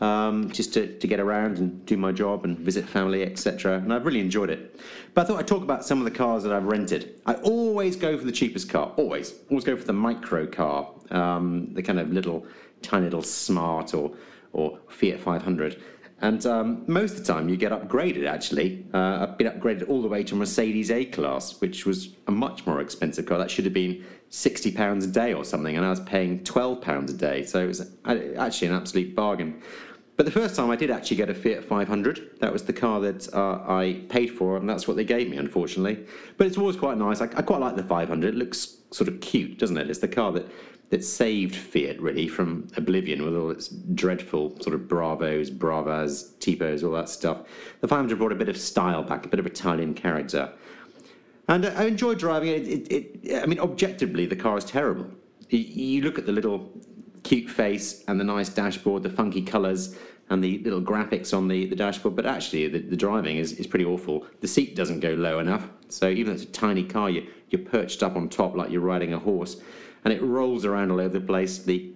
um, 0.00 0.50
just 0.50 0.72
to, 0.74 0.98
to 0.98 1.06
get 1.06 1.20
around 1.20 1.58
and 1.58 1.84
do 1.86 1.96
my 1.96 2.12
job 2.12 2.44
and 2.44 2.58
visit 2.58 2.88
family, 2.88 3.22
etc. 3.22 3.76
And 3.76 3.92
I've 3.92 4.06
really 4.06 4.20
enjoyed 4.20 4.50
it. 4.50 4.80
But 5.14 5.22
I 5.22 5.24
thought 5.26 5.38
I'd 5.40 5.48
talk 5.48 5.62
about 5.62 5.84
some 5.84 5.98
of 5.98 6.04
the 6.04 6.10
cars 6.10 6.42
that 6.44 6.52
I've 6.52 6.64
rented. 6.64 7.20
I 7.26 7.34
always 7.34 7.96
go 7.96 8.16
for 8.16 8.24
the 8.24 8.32
cheapest 8.32 8.68
car, 8.68 8.92
always. 8.96 9.34
Always 9.50 9.64
go 9.64 9.76
for 9.76 9.84
the 9.84 9.92
micro 9.92 10.46
car, 10.46 10.88
um, 11.10 11.74
the 11.74 11.82
kind 11.82 11.98
of 11.98 12.12
little, 12.12 12.46
tiny 12.82 13.04
little 13.04 13.22
smart 13.22 13.94
or, 13.94 14.12
or 14.52 14.78
Fiat 14.88 15.20
500. 15.20 15.80
And 16.22 16.44
um, 16.44 16.84
most 16.86 17.12
of 17.12 17.26
the 17.26 17.32
time, 17.32 17.48
you 17.48 17.56
get 17.56 17.72
upgraded. 17.72 18.26
Actually, 18.26 18.84
uh, 18.92 19.26
I've 19.26 19.38
been 19.38 19.46
upgraded 19.46 19.88
all 19.88 20.02
the 20.02 20.08
way 20.08 20.22
to 20.24 20.34
Mercedes 20.34 20.90
A 20.90 21.06
Class, 21.06 21.60
which 21.60 21.86
was 21.86 22.14
a 22.26 22.30
much 22.30 22.66
more 22.66 22.80
expensive 22.80 23.24
car. 23.24 23.38
That 23.38 23.50
should 23.50 23.64
have 23.64 23.72
been 23.72 24.04
sixty 24.28 24.70
pounds 24.70 25.06
a 25.06 25.08
day 25.08 25.32
or 25.32 25.46
something, 25.46 25.76
and 25.76 25.86
I 25.86 25.88
was 25.88 26.00
paying 26.00 26.44
twelve 26.44 26.82
pounds 26.82 27.10
a 27.10 27.16
day. 27.16 27.44
So 27.44 27.64
it 27.64 27.66
was 27.66 27.90
actually 28.04 28.68
an 28.68 28.74
absolute 28.74 29.14
bargain. 29.14 29.62
But 30.20 30.26
the 30.26 30.32
first 30.32 30.54
time 30.54 30.70
I 30.70 30.76
did 30.76 30.90
actually 30.90 31.16
get 31.16 31.30
a 31.30 31.34
Fiat 31.34 31.64
500. 31.64 32.40
That 32.40 32.52
was 32.52 32.64
the 32.64 32.74
car 32.74 33.00
that 33.00 33.32
uh, 33.32 33.62
I 33.66 34.02
paid 34.10 34.26
for, 34.26 34.58
and 34.58 34.68
that's 34.68 34.86
what 34.86 34.98
they 34.98 35.04
gave 35.04 35.30
me, 35.30 35.38
unfortunately. 35.38 36.04
But 36.36 36.46
it's 36.46 36.58
always 36.58 36.76
quite 36.76 36.98
nice. 36.98 37.22
I, 37.22 37.24
I 37.24 37.40
quite 37.40 37.58
like 37.62 37.74
the 37.74 37.82
500. 37.82 38.34
It 38.34 38.36
looks 38.36 38.76
sort 38.90 39.08
of 39.08 39.22
cute, 39.22 39.58
doesn't 39.58 39.78
it? 39.78 39.88
It's 39.88 40.00
the 40.00 40.08
car 40.08 40.30
that 40.32 40.46
that 40.90 41.02
saved 41.04 41.56
Fiat 41.56 41.98
really 42.02 42.28
from 42.28 42.68
oblivion 42.76 43.24
with 43.24 43.34
all 43.34 43.50
its 43.50 43.68
dreadful 43.68 44.60
sort 44.60 44.74
of 44.74 44.88
Bravos, 44.88 45.48
Bravas, 45.48 46.38
Tipos, 46.38 46.84
all 46.84 46.92
that 46.92 47.08
stuff. 47.08 47.38
The 47.80 47.88
500 47.88 48.18
brought 48.18 48.32
a 48.32 48.34
bit 48.34 48.50
of 48.50 48.58
style 48.58 49.02
back, 49.02 49.24
a 49.24 49.28
bit 49.28 49.40
of 49.40 49.46
Italian 49.46 49.94
character. 49.94 50.52
And 51.48 51.64
I 51.64 51.84
enjoyed 51.84 52.18
driving 52.18 52.50
it. 52.50 52.68
It, 52.68 52.92
it. 53.24 53.42
I 53.42 53.46
mean, 53.46 53.58
objectively, 53.58 54.26
the 54.26 54.36
car 54.36 54.58
is 54.58 54.66
terrible. 54.66 55.10
You 55.48 56.02
look 56.02 56.18
at 56.18 56.26
the 56.26 56.32
little 56.32 56.70
cute 57.22 57.48
face 57.48 58.04
and 58.08 58.18
the 58.18 58.24
nice 58.24 58.48
dashboard, 58.48 59.02
the 59.02 59.10
funky 59.10 59.42
colours, 59.42 59.96
and 60.30 60.42
the 60.42 60.58
little 60.60 60.80
graphics 60.80 61.36
on 61.36 61.48
the, 61.48 61.66
the 61.66 61.76
dashboard, 61.76 62.16
but 62.16 62.24
actually 62.24 62.68
the, 62.68 62.78
the 62.78 62.96
driving 62.96 63.36
is, 63.36 63.52
is 63.54 63.66
pretty 63.66 63.84
awful. 63.84 64.26
The 64.40 64.48
seat 64.48 64.74
doesn't 64.74 65.00
go 65.00 65.10
low 65.10 65.40
enough, 65.40 65.68
so 65.88 66.08
even 66.08 66.26
though 66.26 66.40
it's 66.40 66.44
a 66.44 66.52
tiny 66.52 66.84
car, 66.84 67.10
you, 67.10 67.26
you're 67.50 67.62
perched 67.62 68.02
up 68.02 68.16
on 68.16 68.28
top 68.28 68.56
like 68.56 68.70
you're 68.70 68.80
riding 68.80 69.12
a 69.12 69.18
horse 69.18 69.60
and 70.04 70.14
it 70.14 70.22
rolls 70.22 70.64
around 70.64 70.90
all 70.90 71.00
over 71.00 71.18
the 71.18 71.20
place. 71.20 71.58
The 71.58 71.92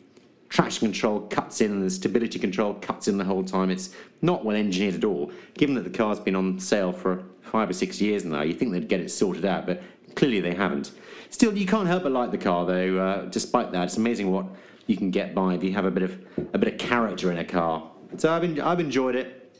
traction 0.48 0.88
control 0.88 1.20
cuts 1.20 1.60
in 1.60 1.72
and 1.72 1.82
the 1.82 1.90
stability 1.90 2.38
control 2.38 2.74
cuts 2.74 3.08
in 3.08 3.16
the 3.18 3.24
whole 3.24 3.44
time. 3.44 3.70
It's 3.70 3.90
not 4.20 4.44
well 4.44 4.56
engineered 4.56 4.96
at 4.96 5.04
all. 5.04 5.32
Given 5.54 5.74
that 5.76 5.84
the 5.84 5.90
car's 5.90 6.20
been 6.20 6.36
on 6.36 6.58
sale 6.58 6.92
for 6.92 7.24
five 7.42 7.70
or 7.70 7.72
six 7.72 8.00
years 8.00 8.24
now, 8.24 8.42
you 8.42 8.52
think 8.52 8.72
they'd 8.72 8.88
get 8.88 9.00
it 9.00 9.10
sorted 9.10 9.44
out, 9.44 9.66
but 9.66 9.82
clearly 10.16 10.40
they 10.40 10.54
haven't. 10.54 10.92
Still, 11.30 11.56
you 11.56 11.66
can't 11.66 11.88
help 11.88 12.04
but 12.04 12.12
like 12.12 12.30
the 12.30 12.38
car, 12.38 12.66
though. 12.66 12.98
Uh, 12.98 13.24
despite 13.26 13.72
that, 13.72 13.84
it's 13.84 13.96
amazing 13.96 14.30
what 14.30 14.46
you 14.86 14.96
can 14.96 15.10
get 15.10 15.34
by 15.34 15.54
if 15.54 15.64
you 15.64 15.72
have 15.72 15.86
a 15.86 15.90
bit 15.90 16.02
of 16.02 16.18
a 16.52 16.58
bit 16.58 16.72
of 16.72 16.78
character 16.78 17.32
in 17.32 17.38
a 17.38 17.44
car. 17.44 17.90
So 18.18 18.32
I've, 18.32 18.44
en- 18.44 18.60
I've 18.60 18.80
enjoyed 18.80 19.14
it. 19.14 19.56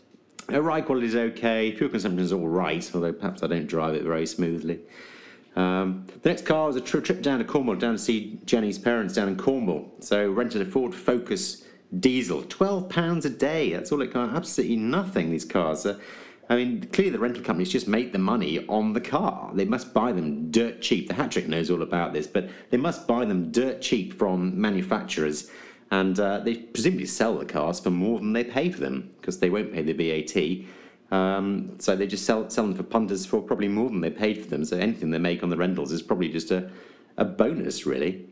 The 0.48 0.60
ride 0.60 0.84
quality 0.84 1.06
is 1.06 1.16
okay. 1.16 1.74
Fuel 1.76 1.90
consumption 1.90 2.18
is 2.18 2.32
all 2.32 2.48
right, 2.48 2.90
although 2.94 3.12
perhaps 3.12 3.42
I 3.42 3.46
don't 3.46 3.66
drive 3.66 3.94
it 3.94 4.02
very 4.02 4.26
smoothly. 4.26 4.80
Um, 5.56 6.06
the 6.22 6.28
next 6.28 6.44
car 6.44 6.66
was 6.66 6.76
a 6.76 6.80
tri- 6.80 7.00
trip 7.00 7.22
down 7.22 7.38
to 7.38 7.44
Cornwall, 7.44 7.76
down 7.76 7.94
to 7.94 7.98
see 7.98 8.40
Jenny's 8.44 8.78
parents 8.78 9.14
down 9.14 9.28
in 9.28 9.36
Cornwall. 9.36 9.94
So 10.00 10.30
rented 10.30 10.60
a 10.60 10.64
Ford 10.64 10.94
Focus 10.94 11.64
diesel, 12.00 12.42
twelve 12.42 12.88
pounds 12.88 13.24
a 13.24 13.30
day. 13.30 13.72
That's 13.72 13.92
all 13.92 14.02
it 14.02 14.12
cost. 14.12 14.34
Absolutely 14.34 14.76
nothing. 14.76 15.30
These 15.30 15.44
cars. 15.44 15.86
Uh, 15.86 15.98
I 16.50 16.56
mean, 16.56 16.82
clearly 16.92 17.12
the 17.12 17.18
rental 17.18 17.42
companies 17.42 17.72
just 17.72 17.88
make 17.88 18.12
the 18.12 18.18
money 18.18 18.66
on 18.68 18.92
the 18.92 19.00
car. 19.00 19.50
They 19.54 19.64
must 19.64 19.94
buy 19.94 20.12
them 20.12 20.50
dirt 20.50 20.82
cheap. 20.82 21.08
The 21.08 21.14
Hattrick 21.14 21.46
knows 21.46 21.70
all 21.70 21.80
about 21.80 22.12
this, 22.12 22.26
but 22.26 22.50
they 22.68 22.76
must 22.76 23.06
buy 23.06 23.24
them 23.24 23.50
dirt 23.50 23.80
cheap 23.80 24.18
from 24.18 24.60
manufacturers, 24.60 25.50
and 25.94 26.18
uh, 26.18 26.40
they 26.40 26.56
presumably 26.56 27.06
sell 27.06 27.38
the 27.38 27.44
cars 27.44 27.78
for 27.78 27.90
more 27.90 28.18
than 28.18 28.32
they 28.32 28.42
pay 28.42 28.68
for 28.68 28.80
them 28.80 29.14
because 29.20 29.38
they 29.38 29.48
won't 29.48 29.72
pay 29.72 29.82
the 29.82 29.92
VAT. 29.92 31.16
Um, 31.16 31.76
so 31.78 31.94
they 31.94 32.08
just 32.08 32.26
sell, 32.26 32.50
sell 32.50 32.64
them 32.64 32.74
for 32.74 32.82
punters 32.82 33.24
for 33.24 33.40
probably 33.40 33.68
more 33.68 33.88
than 33.88 34.00
they 34.00 34.10
paid 34.10 34.42
for 34.42 34.50
them. 34.50 34.64
So 34.64 34.76
anything 34.76 35.10
they 35.10 35.18
make 35.18 35.44
on 35.44 35.50
the 35.50 35.56
rentals 35.56 35.92
is 35.92 36.02
probably 36.02 36.30
just 36.30 36.50
a, 36.50 36.68
a 37.16 37.24
bonus, 37.24 37.86
really. 37.86 38.26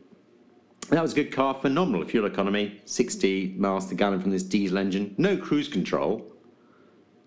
That 0.89 1.01
was 1.01 1.13
a 1.13 1.15
good 1.15 1.31
car, 1.31 1.53
phenomenal 1.53 2.05
fuel 2.05 2.25
economy, 2.25 2.81
60 2.83 3.55
miles 3.57 3.87
per 3.87 3.95
gallon 3.95 4.19
from 4.19 4.31
this 4.31 4.43
diesel 4.43 4.77
engine, 4.77 5.15
no 5.17 5.37
cruise 5.37 5.69
control. 5.69 6.29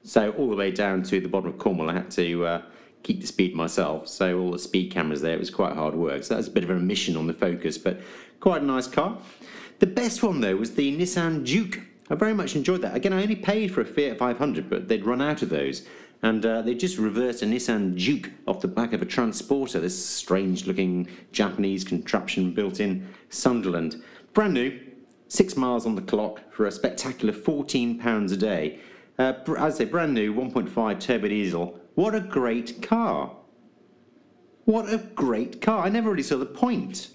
So 0.03 0.33
all 0.33 0.51
the 0.51 0.57
way 0.57 0.71
down 0.71 1.03
to 1.05 1.19
the 1.19 1.29
bottom 1.29 1.49
of 1.49 1.57
Cornwall, 1.57 1.89
I 1.89 1.95
had 1.95 2.11
to 2.11 2.45
uh, 2.45 2.63
keep 3.03 3.23
the 3.23 3.27
speed 3.27 3.55
myself. 3.55 4.07
So 4.07 4.39
all 4.39 4.51
the 4.51 4.59
speed 4.59 4.93
cameras 4.93 5.23
there, 5.23 5.33
it 5.33 5.41
was 5.41 5.51
quite 5.51 5.73
hard 5.73 5.95
work. 5.95 6.25
So 6.25 6.35
that 6.35 6.39
was 6.39 6.49
a 6.49 6.51
bit 6.51 6.65
of 6.65 6.69
a 6.69 6.75
mission 6.75 7.17
on 7.17 7.27
the 7.27 7.33
Focus, 7.33 7.79
but 7.79 8.03
quite 8.41 8.61
a 8.61 8.65
nice 8.67 8.87
car. 8.87 9.17
The 9.79 9.87
best 9.87 10.23
one 10.23 10.41
though 10.41 10.57
was 10.57 10.75
the 10.75 10.97
Nissan 10.97 11.45
Juke. 11.45 11.81
I 12.09 12.15
very 12.15 12.33
much 12.33 12.57
enjoyed 12.57 12.83
that. 12.83 12.95
Again, 12.97 13.13
I 13.13 13.23
only 13.23 13.37
paid 13.37 13.73
for 13.73 13.81
a 13.81 13.85
Fiat 13.85 14.17
500, 14.17 14.71
but 14.71 14.89
they'd 14.89 15.05
run 15.05 15.21
out 15.21 15.43
of 15.43 15.49
those. 15.49 15.87
And 16.23 16.47
uh, 16.47 16.63
they 16.63 16.75
just 16.75 16.97
reversed 16.99 17.43
a 17.43 17.47
Nissan 17.47 17.95
Juke 17.95 18.31
off 18.47 18.61
the 18.61 18.69
back 18.69 18.93
of 18.93 19.03
a 19.03 19.07
transporter, 19.07 19.81
this 19.81 20.07
strange 20.07 20.67
looking 20.67 21.09
Japanese 21.33 21.85
contraption 21.85 22.53
built 22.53 22.81
in 22.81 23.07
Sunderland. 23.29 24.03
Brand 24.33 24.55
new, 24.55 24.81
six 25.29 25.57
miles 25.57 25.85
on 25.85 25.95
the 25.95 26.03
clock 26.03 26.41
for 26.51 26.67
a 26.67 26.73
spectacular 26.73 27.35
£14 27.35 28.33
a 28.33 28.37
day. 28.37 28.81
Uh, 29.19 29.35
as 29.59 29.75
I 29.75 29.79
say, 29.79 29.85
brand 29.85 30.15
new 30.15 30.33
1.5 30.33 31.01
turbo 31.01 31.29
diesel. 31.29 31.81
What 31.95 32.15
a 32.15 32.21
great 32.21 32.83
car! 32.83 33.35
What 34.65 34.93
a 34.93 34.99
great 34.99 35.61
car! 35.61 35.85
I 35.85 35.89
never 35.89 36.11
really 36.11 36.23
saw 36.23 36.39
the 36.39 36.47
point. 36.47 37.09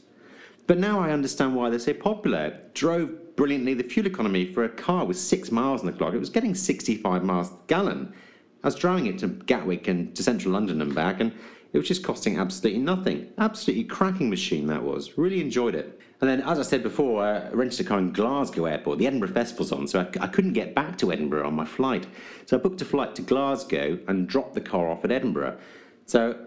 But 0.72 0.80
now 0.80 1.02
I 1.02 1.12
understand 1.12 1.54
why 1.54 1.70
they're 1.70 1.80
so 1.80 1.94
popular. 1.94 2.58
Drove 2.74 3.36
brilliantly. 3.36 3.74
The 3.74 3.84
fuel 3.84 4.08
economy 4.08 4.54
for 4.54 4.64
a 4.64 4.70
car 4.70 5.04
was 5.06 5.20
six 5.20 5.52
miles 5.52 5.82
on 5.82 5.88
the 5.88 5.92
clock. 5.92 6.14
It 6.14 6.20
was 6.20 6.30
getting 6.30 6.56
65 6.56 7.26
miles 7.26 7.50
per 7.50 7.58
gallon. 7.68 8.14
I 8.64 8.68
was 8.68 8.76
driving 8.76 9.08
it 9.08 9.20
to 9.20 9.28
Gatwick 9.28 9.90
and 9.90 10.16
to 10.16 10.24
central 10.24 10.54
London 10.54 10.82
and 10.82 10.96
back, 10.96 11.20
and 11.20 11.34
it 11.74 11.78
was 11.78 11.90
just 11.90 12.06
costing 12.06 12.40
absolutely 12.40 12.82
nothing. 12.82 13.34
Absolutely 13.38 13.84
cracking 13.84 14.30
machine 14.30 14.68
that 14.68 14.82
was. 14.82 15.18
Really 15.18 15.42
enjoyed 15.42 15.76
it. 15.76 16.00
And 16.22 16.30
then, 16.30 16.40
as 16.40 16.58
I 16.58 16.64
said 16.64 16.84
before, 16.84 17.22
I 17.22 17.50
rented 17.50 17.82
a 17.82 17.84
car 17.84 18.00
in 18.00 18.14
Glasgow 18.14 18.64
Airport. 18.64 18.98
The 18.98 19.08
Edinburgh 19.08 19.34
Festival's 19.34 19.74
on, 19.74 19.90
so 19.90 20.00
I, 20.00 20.24
I 20.24 20.28
couldn't 20.28 20.54
get 20.54 20.74
back 20.74 20.98
to 21.00 21.12
Edinburgh 21.12 21.48
on 21.48 21.54
my 21.54 21.66
flight. 21.66 22.08
So 22.46 22.56
I 22.56 22.62
booked 22.62 22.82
a 22.82 22.86
flight 22.86 23.14
to 23.16 23.22
Glasgow 23.22 24.00
and 24.08 24.26
dropped 24.26 24.54
the 24.54 24.62
car 24.62 24.90
off 24.90 25.04
at 25.04 25.12
Edinburgh. 25.12 25.58
So 26.06 26.40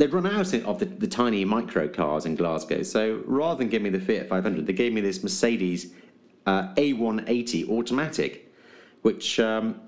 they'd 0.00 0.14
run 0.14 0.26
out 0.26 0.54
of 0.54 0.78
the, 0.78 0.86
the 0.86 1.06
tiny 1.06 1.44
micro 1.44 1.86
cars 1.86 2.24
in 2.24 2.34
Glasgow. 2.34 2.82
So 2.82 3.22
rather 3.26 3.58
than 3.58 3.68
give 3.68 3.82
me 3.82 3.90
the 3.90 4.00
Fiat 4.00 4.30
500, 4.30 4.66
they 4.66 4.72
gave 4.72 4.94
me 4.94 5.02
this 5.02 5.22
Mercedes 5.22 5.92
uh, 6.46 6.72
A180 6.74 7.68
automatic, 7.68 8.50
which 9.02 9.38
um, 9.38 9.78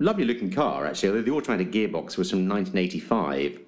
lovely 0.00 0.24
looking 0.24 0.50
car 0.50 0.84
actually. 0.84 1.22
The 1.22 1.30
automatic 1.30 1.70
gearbox 1.70 2.18
was 2.18 2.28
from 2.28 2.48
1985. 2.48 3.60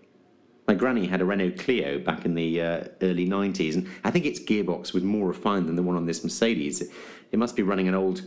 My 0.67 0.75
granny 0.75 1.07
had 1.07 1.21
a 1.21 1.25
Renault 1.25 1.53
Clio 1.59 2.01
back 2.01 2.25
in 2.25 2.35
the 2.35 2.61
uh, 2.61 2.85
early 3.01 3.29
90s, 3.29 3.75
and 3.75 3.89
I 4.03 4.11
think 4.11 4.27
its 4.27 4.41
gearbox 4.41 4.93
was 4.93 5.05
more 5.05 5.29
refined 5.29 5.69
than 5.69 5.77
the 5.77 5.83
one 5.85 5.95
on 5.95 6.07
this 6.07 6.25
Mercedes. 6.25 6.81
It, 6.81 6.91
it 7.31 7.39
must 7.39 7.55
be 7.55 7.63
running 7.63 7.87
an 7.87 7.95
old 7.95 8.23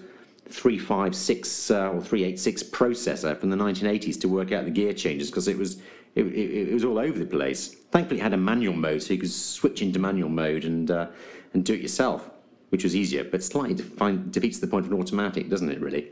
356 0.47 1.71
uh, 1.71 1.89
or 1.89 2.01
386 2.01 2.63
processor 2.63 3.37
from 3.37 3.49
the 3.49 3.57
1980s 3.57 4.19
to 4.21 4.29
work 4.29 4.53
out 4.53 4.63
the 4.63 4.71
gear 4.71 4.93
changes 4.93 5.29
because 5.29 5.49
it 5.49 5.57
was 5.57 5.81
it, 6.15 6.23
it, 6.25 6.69
it 6.69 6.73
was 6.73 6.83
all 6.83 6.99
over 6.99 7.17
the 7.17 7.25
place. 7.25 7.75
Thankfully, 7.91 8.19
it 8.19 8.23
had 8.23 8.33
a 8.33 8.37
manual 8.37 8.73
mode, 8.73 9.01
so 9.01 9.13
you 9.13 9.19
could 9.19 9.31
switch 9.31 9.81
into 9.81 9.99
manual 9.99 10.29
mode 10.29 10.65
and 10.65 10.91
uh, 10.91 11.07
and 11.53 11.65
do 11.65 11.73
it 11.73 11.81
yourself, 11.81 12.29
which 12.69 12.83
was 12.83 12.95
easier, 12.95 13.23
but 13.23 13.43
slightly 13.43 13.75
define, 13.75 14.29
defeats 14.31 14.59
the 14.59 14.67
point 14.67 14.85
of 14.85 14.91
an 14.91 14.99
automatic, 14.99 15.49
doesn't 15.49 15.69
it? 15.69 15.79
Really. 15.81 16.11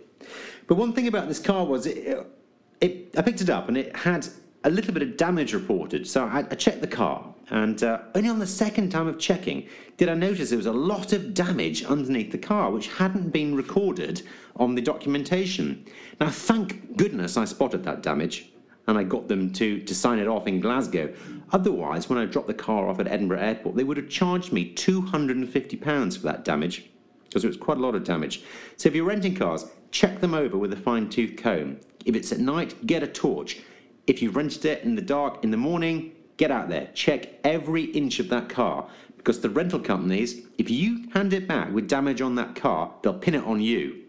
But 0.67 0.75
one 0.75 0.93
thing 0.93 1.07
about 1.07 1.27
this 1.27 1.39
car 1.39 1.65
was 1.65 1.85
it, 1.85 2.27
it 2.81 3.13
I 3.17 3.21
picked 3.21 3.41
it 3.41 3.49
up 3.49 3.67
and 3.67 3.77
it 3.77 3.95
had 3.95 4.27
a 4.65 4.69
little 4.69 4.93
bit 4.93 5.03
of 5.03 5.15
damage 5.15 5.53
reported. 5.53 6.05
So 6.05 6.25
I, 6.25 6.39
I 6.39 6.55
checked 6.55 6.81
the 6.81 6.87
car, 6.87 7.33
and 7.49 7.81
uh, 7.83 8.01
only 8.15 8.29
on 8.29 8.39
the 8.39 8.47
second 8.47 8.89
time 8.89 9.07
of 9.07 9.17
checking 9.17 9.67
did 9.97 10.09
I 10.09 10.13
notice 10.13 10.49
there 10.49 10.57
was 10.57 10.65
a 10.65 10.71
lot 10.73 11.13
of 11.13 11.33
damage 11.33 11.83
underneath 11.85 12.31
the 12.31 12.37
car, 12.37 12.71
which 12.71 12.87
hadn't 12.87 13.29
been 13.29 13.55
recorded 13.55 14.21
on 14.55 14.75
the 14.75 14.81
documentation. 14.81 15.85
Now, 16.19 16.29
thank 16.29 16.97
goodness 16.97 17.37
I 17.37 17.45
spotted 17.45 17.83
that 17.85 18.03
damage. 18.03 18.49
And 18.89 18.97
I 18.97 19.03
got 19.03 19.27
them 19.27 19.53
to, 19.53 19.79
to 19.81 19.93
sign 19.93 20.17
it 20.17 20.27
off 20.27 20.47
in 20.47 20.59
Glasgow. 20.59 21.13
Otherwise, 21.51 22.09
when 22.09 22.17
I 22.17 22.25
dropped 22.25 22.47
the 22.47 22.55
car 22.55 22.89
off 22.89 22.99
at 22.99 23.07
Edinburgh 23.07 23.39
Airport, 23.39 23.75
they 23.75 23.83
would 23.83 23.97
have 23.97 24.09
charged 24.09 24.51
me 24.51 24.73
£250 24.73 26.17
for 26.17 26.23
that 26.23 26.43
damage 26.43 26.89
because 27.25 27.43
it 27.43 27.47
was 27.47 27.55
quite 27.55 27.77
a 27.77 27.81
lot 27.81 27.93
of 27.93 28.03
damage. 28.03 28.41
So 28.77 28.89
if 28.89 28.95
you're 28.95 29.05
renting 29.05 29.35
cars, 29.35 29.67
check 29.91 30.21
them 30.21 30.33
over 30.33 30.57
with 30.57 30.73
a 30.73 30.75
fine 30.75 31.07
tooth 31.07 31.37
comb. 31.37 31.79
If 32.03 32.15
it's 32.15 32.31
at 32.31 32.39
night, 32.39 32.87
get 32.87 33.03
a 33.03 33.07
torch. 33.07 33.59
If 34.07 34.23
you've 34.23 34.35
rented 34.35 34.65
it 34.65 34.83
in 34.83 34.95
the 34.95 35.03
dark 35.03 35.43
in 35.43 35.51
the 35.51 35.57
morning, 35.57 36.13
get 36.37 36.49
out 36.49 36.69
there. 36.69 36.89
Check 36.95 37.29
every 37.43 37.83
inch 37.83 38.19
of 38.19 38.29
that 38.29 38.49
car 38.49 38.89
because 39.17 39.41
the 39.41 39.51
rental 39.51 39.79
companies, 39.79 40.47
if 40.57 40.71
you 40.71 41.07
hand 41.13 41.33
it 41.33 41.47
back 41.47 41.71
with 41.71 41.87
damage 41.87 42.21
on 42.21 42.33
that 42.35 42.55
car, 42.55 42.91
they'll 43.03 43.13
pin 43.19 43.35
it 43.35 43.43
on 43.43 43.61
you. 43.61 44.01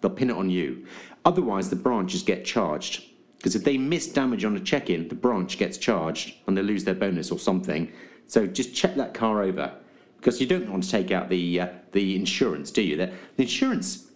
They'll 0.00 0.10
pin 0.10 0.30
it 0.30 0.36
on 0.36 0.50
you. 0.50 0.86
Otherwise, 1.24 1.70
the 1.70 1.76
branches 1.76 2.24
get 2.24 2.44
charged. 2.44 3.04
Because 3.44 3.56
if 3.56 3.64
they 3.64 3.76
miss 3.76 4.06
damage 4.06 4.42
on 4.46 4.56
a 4.56 4.60
check 4.60 4.88
in, 4.88 5.06
the 5.08 5.14
branch 5.14 5.58
gets 5.58 5.76
charged 5.76 6.32
and 6.46 6.56
they 6.56 6.62
lose 6.62 6.84
their 6.84 6.94
bonus 6.94 7.30
or 7.30 7.38
something. 7.38 7.92
So 8.26 8.46
just 8.46 8.74
check 8.74 8.94
that 8.94 9.12
car 9.12 9.42
over 9.42 9.70
because 10.16 10.40
you 10.40 10.46
don't 10.46 10.66
want 10.70 10.82
to 10.84 10.90
take 10.90 11.10
out 11.10 11.28
the, 11.28 11.60
uh, 11.60 11.68
the 11.92 12.16
insurance, 12.16 12.70
do 12.70 12.80
you? 12.80 12.96
The, 12.96 13.12
the 13.36 13.42
insurance 13.42 14.10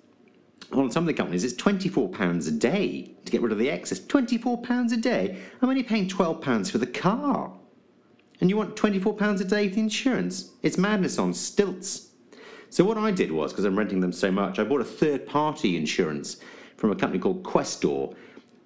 on 0.72 0.90
some 0.90 1.02
of 1.02 1.08
the 1.08 1.12
companies 1.12 1.44
is 1.44 1.54
£24 1.58 2.48
a 2.48 2.50
day 2.52 3.14
to 3.26 3.30
get 3.30 3.42
rid 3.42 3.52
of 3.52 3.58
the 3.58 3.68
excess. 3.68 4.00
£24 4.00 4.92
a 4.92 4.96
day? 4.96 5.42
I'm 5.60 5.68
only 5.68 5.82
paying 5.82 6.08
£12 6.08 6.70
for 6.70 6.78
the 6.78 6.86
car. 6.86 7.52
And 8.40 8.48
you 8.48 8.56
want 8.56 8.76
£24 8.76 9.42
a 9.42 9.44
day 9.44 9.68
for 9.68 9.74
the 9.74 9.80
insurance? 9.82 10.52
It's 10.62 10.78
madness 10.78 11.18
on 11.18 11.34
stilts. 11.34 12.12
So 12.70 12.82
what 12.82 12.96
I 12.96 13.10
did 13.10 13.30
was, 13.30 13.52
because 13.52 13.66
I'm 13.66 13.76
renting 13.76 14.00
them 14.00 14.12
so 14.12 14.32
much, 14.32 14.58
I 14.58 14.64
bought 14.64 14.80
a 14.80 14.84
third 14.84 15.26
party 15.26 15.76
insurance 15.76 16.38
from 16.78 16.90
a 16.90 16.96
company 16.96 17.20
called 17.20 17.42
Questor. 17.42 18.14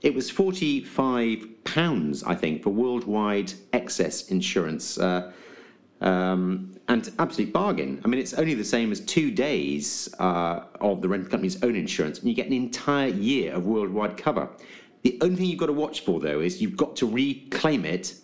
It 0.02 0.14
was 0.14 0.30
£45, 0.30 2.24
I 2.26 2.34
think, 2.34 2.62
for 2.62 2.70
worldwide 2.70 3.52
excess 3.72 4.28
insurance. 4.28 4.98
Uh, 4.98 5.32
um, 6.00 6.74
and 6.88 7.12
absolute 7.20 7.52
bargain. 7.52 8.00
I 8.04 8.08
mean, 8.08 8.20
it's 8.20 8.34
only 8.34 8.54
the 8.54 8.64
same 8.64 8.90
as 8.90 9.00
two 9.00 9.30
days 9.30 10.12
uh, 10.18 10.64
of 10.80 11.00
the 11.00 11.08
rental 11.08 11.30
company's 11.30 11.62
own 11.62 11.76
insurance, 11.76 12.18
and 12.18 12.28
you 12.28 12.34
get 12.34 12.48
an 12.48 12.52
entire 12.52 13.08
year 13.08 13.54
of 13.54 13.66
worldwide 13.66 14.16
cover. 14.16 14.48
The 15.02 15.16
only 15.22 15.36
thing 15.36 15.46
you've 15.46 15.60
got 15.60 15.66
to 15.66 15.72
watch 15.72 16.00
for, 16.00 16.20
though, 16.20 16.40
is 16.40 16.60
you've 16.60 16.76
got 16.76 16.96
to 16.96 17.06
reclaim 17.06 17.84
it 17.84 18.16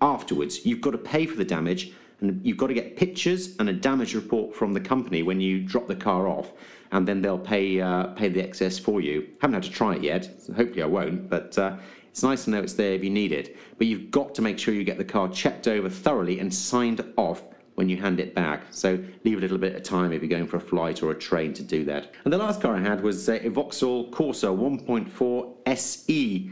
afterwards. 0.00 0.66
You've 0.66 0.80
got 0.80 0.90
to 0.90 0.98
pay 0.98 1.26
for 1.26 1.36
the 1.36 1.44
damage, 1.44 1.92
and 2.20 2.44
you've 2.44 2.56
got 2.56 2.68
to 2.68 2.74
get 2.74 2.96
pictures 2.96 3.56
and 3.58 3.68
a 3.68 3.72
damage 3.72 4.14
report 4.14 4.54
from 4.54 4.72
the 4.72 4.80
company 4.80 5.22
when 5.22 5.40
you 5.40 5.60
drop 5.60 5.86
the 5.86 5.96
car 5.96 6.26
off, 6.26 6.52
and 6.92 7.08
then 7.08 7.20
they'll 7.20 7.38
pay 7.38 7.80
uh, 7.80 8.08
pay 8.08 8.28
the 8.28 8.40
excess 8.40 8.78
for 8.78 9.00
you. 9.00 9.28
Haven't 9.40 9.54
had 9.54 9.62
to 9.64 9.70
try 9.70 9.96
it 9.96 10.02
yet. 10.02 10.30
So 10.40 10.52
hopefully, 10.52 10.82
I 10.82 10.86
won't. 10.86 11.28
But 11.28 11.58
uh, 11.58 11.76
it's 12.10 12.22
nice 12.22 12.44
to 12.44 12.50
know 12.50 12.60
it's 12.60 12.74
there 12.74 12.92
if 12.92 13.02
you 13.02 13.10
need 13.10 13.32
it. 13.32 13.56
But 13.78 13.86
you've 13.86 14.10
got 14.10 14.34
to 14.36 14.42
make 14.42 14.58
sure 14.58 14.74
you 14.74 14.84
get 14.84 14.98
the 14.98 15.04
car 15.04 15.28
checked 15.28 15.66
over 15.66 15.88
thoroughly 15.88 16.38
and 16.38 16.52
signed 16.52 17.04
off 17.16 17.42
when 17.74 17.88
you 17.88 17.96
hand 17.96 18.20
it 18.20 18.34
back. 18.34 18.64
So 18.70 19.02
leave 19.24 19.38
a 19.38 19.40
little 19.40 19.56
bit 19.56 19.74
of 19.74 19.82
time 19.82 20.12
if 20.12 20.20
you're 20.20 20.28
going 20.28 20.46
for 20.46 20.58
a 20.58 20.60
flight 20.60 21.02
or 21.02 21.10
a 21.10 21.18
train 21.18 21.54
to 21.54 21.62
do 21.62 21.84
that. 21.86 22.12
And 22.24 22.32
the 22.32 22.38
last 22.38 22.60
car 22.60 22.76
I 22.76 22.80
had 22.80 23.02
was 23.02 23.28
uh, 23.28 23.38
a 23.42 23.48
Vauxhall 23.48 24.10
Corsa 24.10 24.54
1.4 24.54 25.54
SE. 25.66 26.50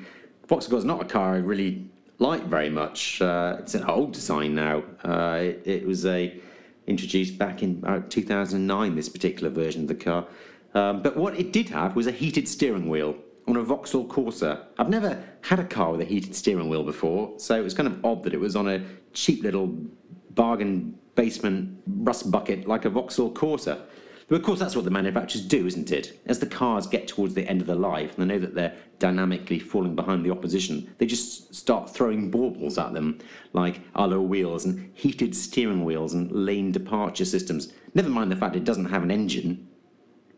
Vauxhall 0.48 0.79
is 0.79 0.85
not 0.85 1.03
a 1.03 1.05
car 1.05 1.35
I 1.35 1.38
really 1.38 1.87
like 2.18 2.44
very 2.44 2.70
much. 2.70 3.20
Uh, 3.20 3.57
it's 3.59 3.74
an 3.74 3.85
old 3.85 4.12
design 4.12 4.55
now. 4.55 4.83
Uh, 5.05 5.38
it, 5.42 5.62
it, 5.66 5.87
was 5.87 6.07
a 6.07 6.40
introduced 6.90 7.38
back 7.38 7.62
in 7.62 7.82
uh, 7.86 8.03
2009. 8.09 8.97
This 8.97 9.09
particular 9.09 9.49
version 9.49 9.82
of 9.82 9.88
the 9.88 9.95
car. 9.95 10.26
Um, 10.74 11.03
but 11.03 11.16
what 11.16 11.38
it 11.38 11.53
did 11.53 11.70
have 11.70 11.97
was 11.97 12.07
a 12.07 12.12
heated 12.12 12.47
steering 12.49 12.88
wheel 12.88 13.16
on 13.49 13.57
a 13.57 13.62
Vauxhall 13.62 14.07
Corsa. 14.07 14.64
I've 14.78 14.88
never 14.88 15.22
had 15.43 15.59
a 15.59 15.64
car 15.64 15.93
with 15.93 16.01
a 16.03 16.05
heated 16.05 16.34
steering 16.34 16.68
wheel 16.68 16.84
before, 16.84 17.38
so 17.38 17.59
it 17.59 17.62
was 17.62 17.74
kind 17.74 17.88
of 17.88 18.05
odd 18.05 18.22
that 18.24 18.34
it 18.34 18.41
was 18.41 18.55
on 18.55 18.68
a 18.68 18.84
cheap 19.12 19.43
little 19.43 19.74
bargain 20.30 20.99
basement 21.14 21.82
rust 21.86 22.30
bucket 22.30 22.68
like 22.68 22.84
a 22.84 22.91
Vauxhall 22.91 23.32
Corsa. 23.32 23.80
But 24.31 24.37
of 24.37 24.43
course, 24.45 24.61
that's 24.61 24.76
what 24.76 24.85
the 24.85 24.93
manufacturers 24.93 25.45
do, 25.45 25.66
isn't 25.66 25.91
it? 25.91 26.20
As 26.24 26.39
the 26.39 26.47
cars 26.47 26.87
get 26.87 27.09
towards 27.09 27.35
the 27.35 27.45
end 27.49 27.61
of 27.61 27.66
their 27.66 27.74
life 27.74 28.16
and 28.16 28.31
they 28.31 28.35
know 28.35 28.41
that 28.41 28.55
they're 28.55 28.76
dynamically 29.01 29.59
falling 29.59 29.97
behind 29.97 30.24
the 30.24 30.31
opposition, 30.31 30.95
they 30.99 31.07
just 31.07 31.53
start 31.53 31.91
throwing 31.91 32.31
baubles 32.31 32.78
at 32.78 32.93
them, 32.93 33.18
like 33.55 33.81
alloy 33.97 34.20
wheels 34.20 34.64
and 34.64 34.93
heated 34.95 35.35
steering 35.35 35.85
wheels 35.85 36.14
and 36.14 36.31
lane 36.31 36.70
departure 36.70 37.24
systems. 37.24 37.72
Never 37.93 38.09
mind 38.09 38.31
the 38.31 38.37
fact 38.37 38.55
it 38.55 38.62
doesn't 38.62 38.85
have 38.85 39.03
an 39.03 39.11
engine, 39.11 39.66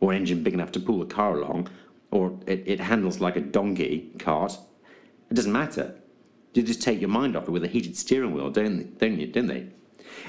or 0.01 0.13
an 0.13 0.17
engine 0.17 0.43
big 0.43 0.55
enough 0.55 0.73
to 0.73 0.81
pull 0.81 1.01
the 1.01 1.05
car 1.05 1.37
along, 1.37 1.69
or 2.11 2.39
it, 2.47 2.63
it 2.65 2.81
handles 2.81 3.21
like 3.21 3.37
a 3.37 3.43
donkey 3.43 4.11
cart. 4.19 4.57
It 5.31 5.35
doesn't 5.35 5.53
matter. 5.53 6.01
You 6.55 6.63
just 6.63 6.81
take 6.81 6.99
your 6.99 7.11
mind 7.11 7.37
off 7.37 7.47
it 7.47 7.51
with 7.51 7.65
a 7.65 7.69
heated 7.69 7.99
steering 7.99 8.33
wheel, 8.33 8.49
don't 8.49 8.99
don't 8.99 9.21
you? 9.21 9.27
Don't 9.27 9.49
they? 9.49 9.69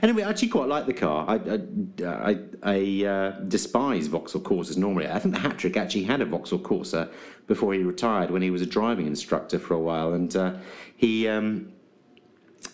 Anyway, 0.01 0.23
I 0.23 0.29
actually 0.29 0.49
quite 0.49 0.67
like 0.67 0.85
the 0.85 0.93
car. 0.93 1.25
I 1.27 1.35
I, 1.35 2.31
I, 2.31 2.39
I 2.63 3.05
uh, 3.05 3.39
despise 3.41 4.07
Vauxhall 4.07 4.41
Corsas 4.41 4.77
normally. 4.77 5.07
I 5.07 5.19
think 5.19 5.35
the 5.35 5.41
Hattrick 5.41 5.77
actually 5.77 6.03
had 6.03 6.21
a 6.21 6.25
Vauxhall 6.25 6.59
Corsa 6.59 7.11
before 7.47 7.73
he 7.73 7.83
retired 7.83 8.31
when 8.31 8.41
he 8.41 8.51
was 8.51 8.61
a 8.61 8.65
driving 8.65 9.07
instructor 9.07 9.59
for 9.59 9.73
a 9.73 9.79
while, 9.79 10.13
and 10.13 10.35
uh, 10.35 10.55
he 10.95 11.27
um, 11.27 11.71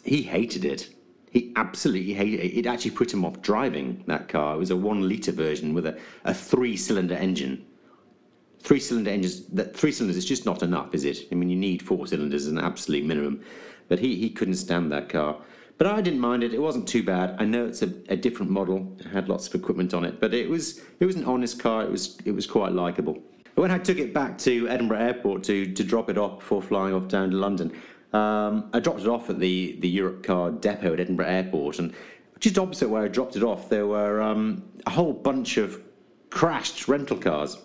he 0.03 0.22
hated 0.24 0.66
it. 0.66 0.89
He 1.32 1.53
absolutely 1.55 2.14
hated 2.14 2.39
it. 2.39 2.57
It 2.57 2.66
actually 2.66 2.91
put 2.91 3.14
him 3.14 3.24
off 3.24 3.41
driving 3.41 4.03
that 4.07 4.28
car. 4.30 4.55
It 4.55 4.57
was 4.57 4.72
a 4.72 4.76
one 4.76 5.07
litre 5.07 5.32
version 5.32 5.74
with 5.74 5.86
a, 5.86 5.99
a 6.26 6.34
three 6.34 6.76
cylinder 6.76 7.16
engine. 7.16 7.66
Three 8.62 8.80
cylinder 8.80 9.12
engines, 9.12 9.45
that 9.49 9.76
three 9.76 9.91
cylinders 9.91 10.18
is 10.18 10.26
just 10.26 10.45
not 10.45 10.64
enough, 10.64 10.93
is 10.93 11.05
it? 11.05 11.28
I 11.32 11.36
mean, 11.36 11.49
you 11.49 11.55
need 11.55 11.82
four 11.82 12.07
cylinders 12.07 12.45
as 12.45 12.51
an 12.51 12.57
absolute 12.57 13.05
minimum. 13.05 13.41
But 13.88 13.99
he, 13.99 14.16
he 14.16 14.30
couldn't 14.30 14.55
stand 14.55 14.91
that 14.91 15.10
car. 15.10 15.38
But 15.80 15.88
I 15.88 16.01
didn't 16.01 16.19
mind 16.19 16.43
it. 16.43 16.53
It 16.53 16.61
wasn't 16.61 16.89
too 16.89 17.03
bad. 17.03 17.38
I 17.39 17.45
know 17.45 17.65
it's 17.65 17.82
a, 17.82 17.91
a 18.09 18.17
different 18.17 18.51
model. 18.51 18.97
It 18.99 19.07
had 19.07 19.30
lots 19.30 19.47
of 19.47 19.55
equipment 19.55 19.93
on 19.93 20.03
it, 20.03 20.19
but 20.19 20.34
it 20.34 20.49
was 20.49 20.82
it 20.99 21.05
was 21.05 21.15
an 21.15 21.23
honest 21.23 21.57
car. 21.57 21.84
It 21.84 21.89
was 21.89 22.17
it 22.25 22.32
was 22.32 22.45
quite 22.45 22.73
likable. 22.73 23.17
When 23.55 23.71
I 23.71 23.77
took 23.77 23.97
it 23.97 24.13
back 24.13 24.38
to 24.39 24.67
Edinburgh 24.67 24.99
Airport 24.99 25.43
to 25.45 25.73
to 25.73 25.84
drop 25.86 26.09
it 26.09 26.17
off 26.17 26.39
before 26.39 26.61
flying 26.61 26.93
off 26.93 27.07
down 27.07 27.32
to 27.32 27.38
London, 27.38 27.71
um, 28.11 28.69
I 28.73 28.82
dropped 28.82 28.99
it 28.99 29.07
off 29.07 29.30
at 29.30 29.39
the 29.39 29.77
the 29.80 29.97
Europcar 29.97 30.59
depot 30.59 30.91
at 30.91 30.99
Edinburgh 30.99 31.27
Airport, 31.27 31.80
and 31.80 31.93
just 32.41 32.59
opposite 32.59 32.89
where 32.89 33.03
I 33.03 33.07
dropped 33.07 33.38
it 33.38 33.43
off, 33.43 33.69
there 33.69 33.88
were 33.88 34.21
um, 34.21 34.63
a 34.86 34.89
whole 34.89 35.13
bunch 35.13 35.55
of 35.55 35.82
crashed 36.30 36.89
rental 36.89 37.17
cars. 37.17 37.57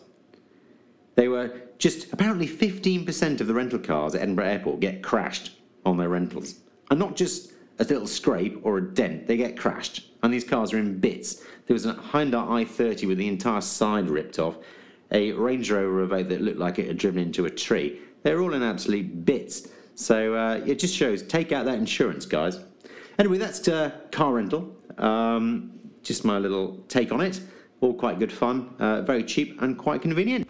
They 1.16 1.26
were 1.26 1.62
just 1.78 2.12
apparently 2.12 2.48
15% 2.48 3.40
of 3.40 3.46
the 3.46 3.54
rental 3.54 3.78
cars 3.80 4.14
at 4.14 4.22
Edinburgh 4.22 4.46
Airport 4.46 4.80
get 4.80 5.02
crashed 5.02 5.56
on 5.84 5.96
their 5.96 6.08
rentals, 6.08 6.60
and 6.90 7.00
not 7.00 7.16
just 7.16 7.53
a 7.79 7.85
little 7.85 8.07
scrape 8.07 8.61
or 8.62 8.79
a 8.79 8.95
dent, 8.95 9.27
they 9.27 9.37
get 9.37 9.59
crashed. 9.59 10.11
And 10.22 10.33
these 10.33 10.45
cars 10.45 10.72
are 10.72 10.79
in 10.79 10.99
bits. 10.99 11.43
There 11.66 11.75
was 11.75 11.87
a 11.87 11.95
Hyundai 11.95 12.66
i30 12.66 13.09
with 13.09 13.18
the 13.18 13.29
entire 13.29 13.61
side 13.61 14.09
ripped 14.09 14.39
off, 14.39 14.57
a 15.11 15.33
Range 15.33 15.70
Rover 15.70 16.07
Evoque 16.07 16.29
that 16.29 16.41
looked 16.41 16.59
like 16.59 16.79
it 16.79 16.87
had 16.87 16.99
driven 16.99 17.22
into 17.22 17.47
a 17.47 17.51
tree. 17.51 18.01
They're 18.22 18.41
all 18.41 18.55
in 18.55 18.62
absolute 18.62 19.25
bits. 19.25 19.68
So 19.95 20.35
uh, 20.35 20.61
it 20.66 20.79
just 20.79 20.95
shows 20.95 21.22
take 21.22 21.53
out 21.53 21.66
that 21.66 21.79
insurance, 21.79 22.27
guys. 22.27 22.59
Anyway, 23.18 23.39
that's 23.39 23.66
uh, 23.68 23.93
car 24.11 24.35
rental. 24.35 24.77
Um, 24.99 25.79
just 26.03 26.25
my 26.25 26.39
little 26.39 26.85
take 26.89 27.12
on 27.12 27.20
it. 27.20 27.41
All 27.81 27.95
quite 27.95 28.18
good 28.18 28.33
fun, 28.33 28.75
uh, 28.79 29.03
very 29.03 29.25
cheap 29.25 29.61
and 29.61 29.77
quite 29.77 30.03
convenient. 30.03 30.49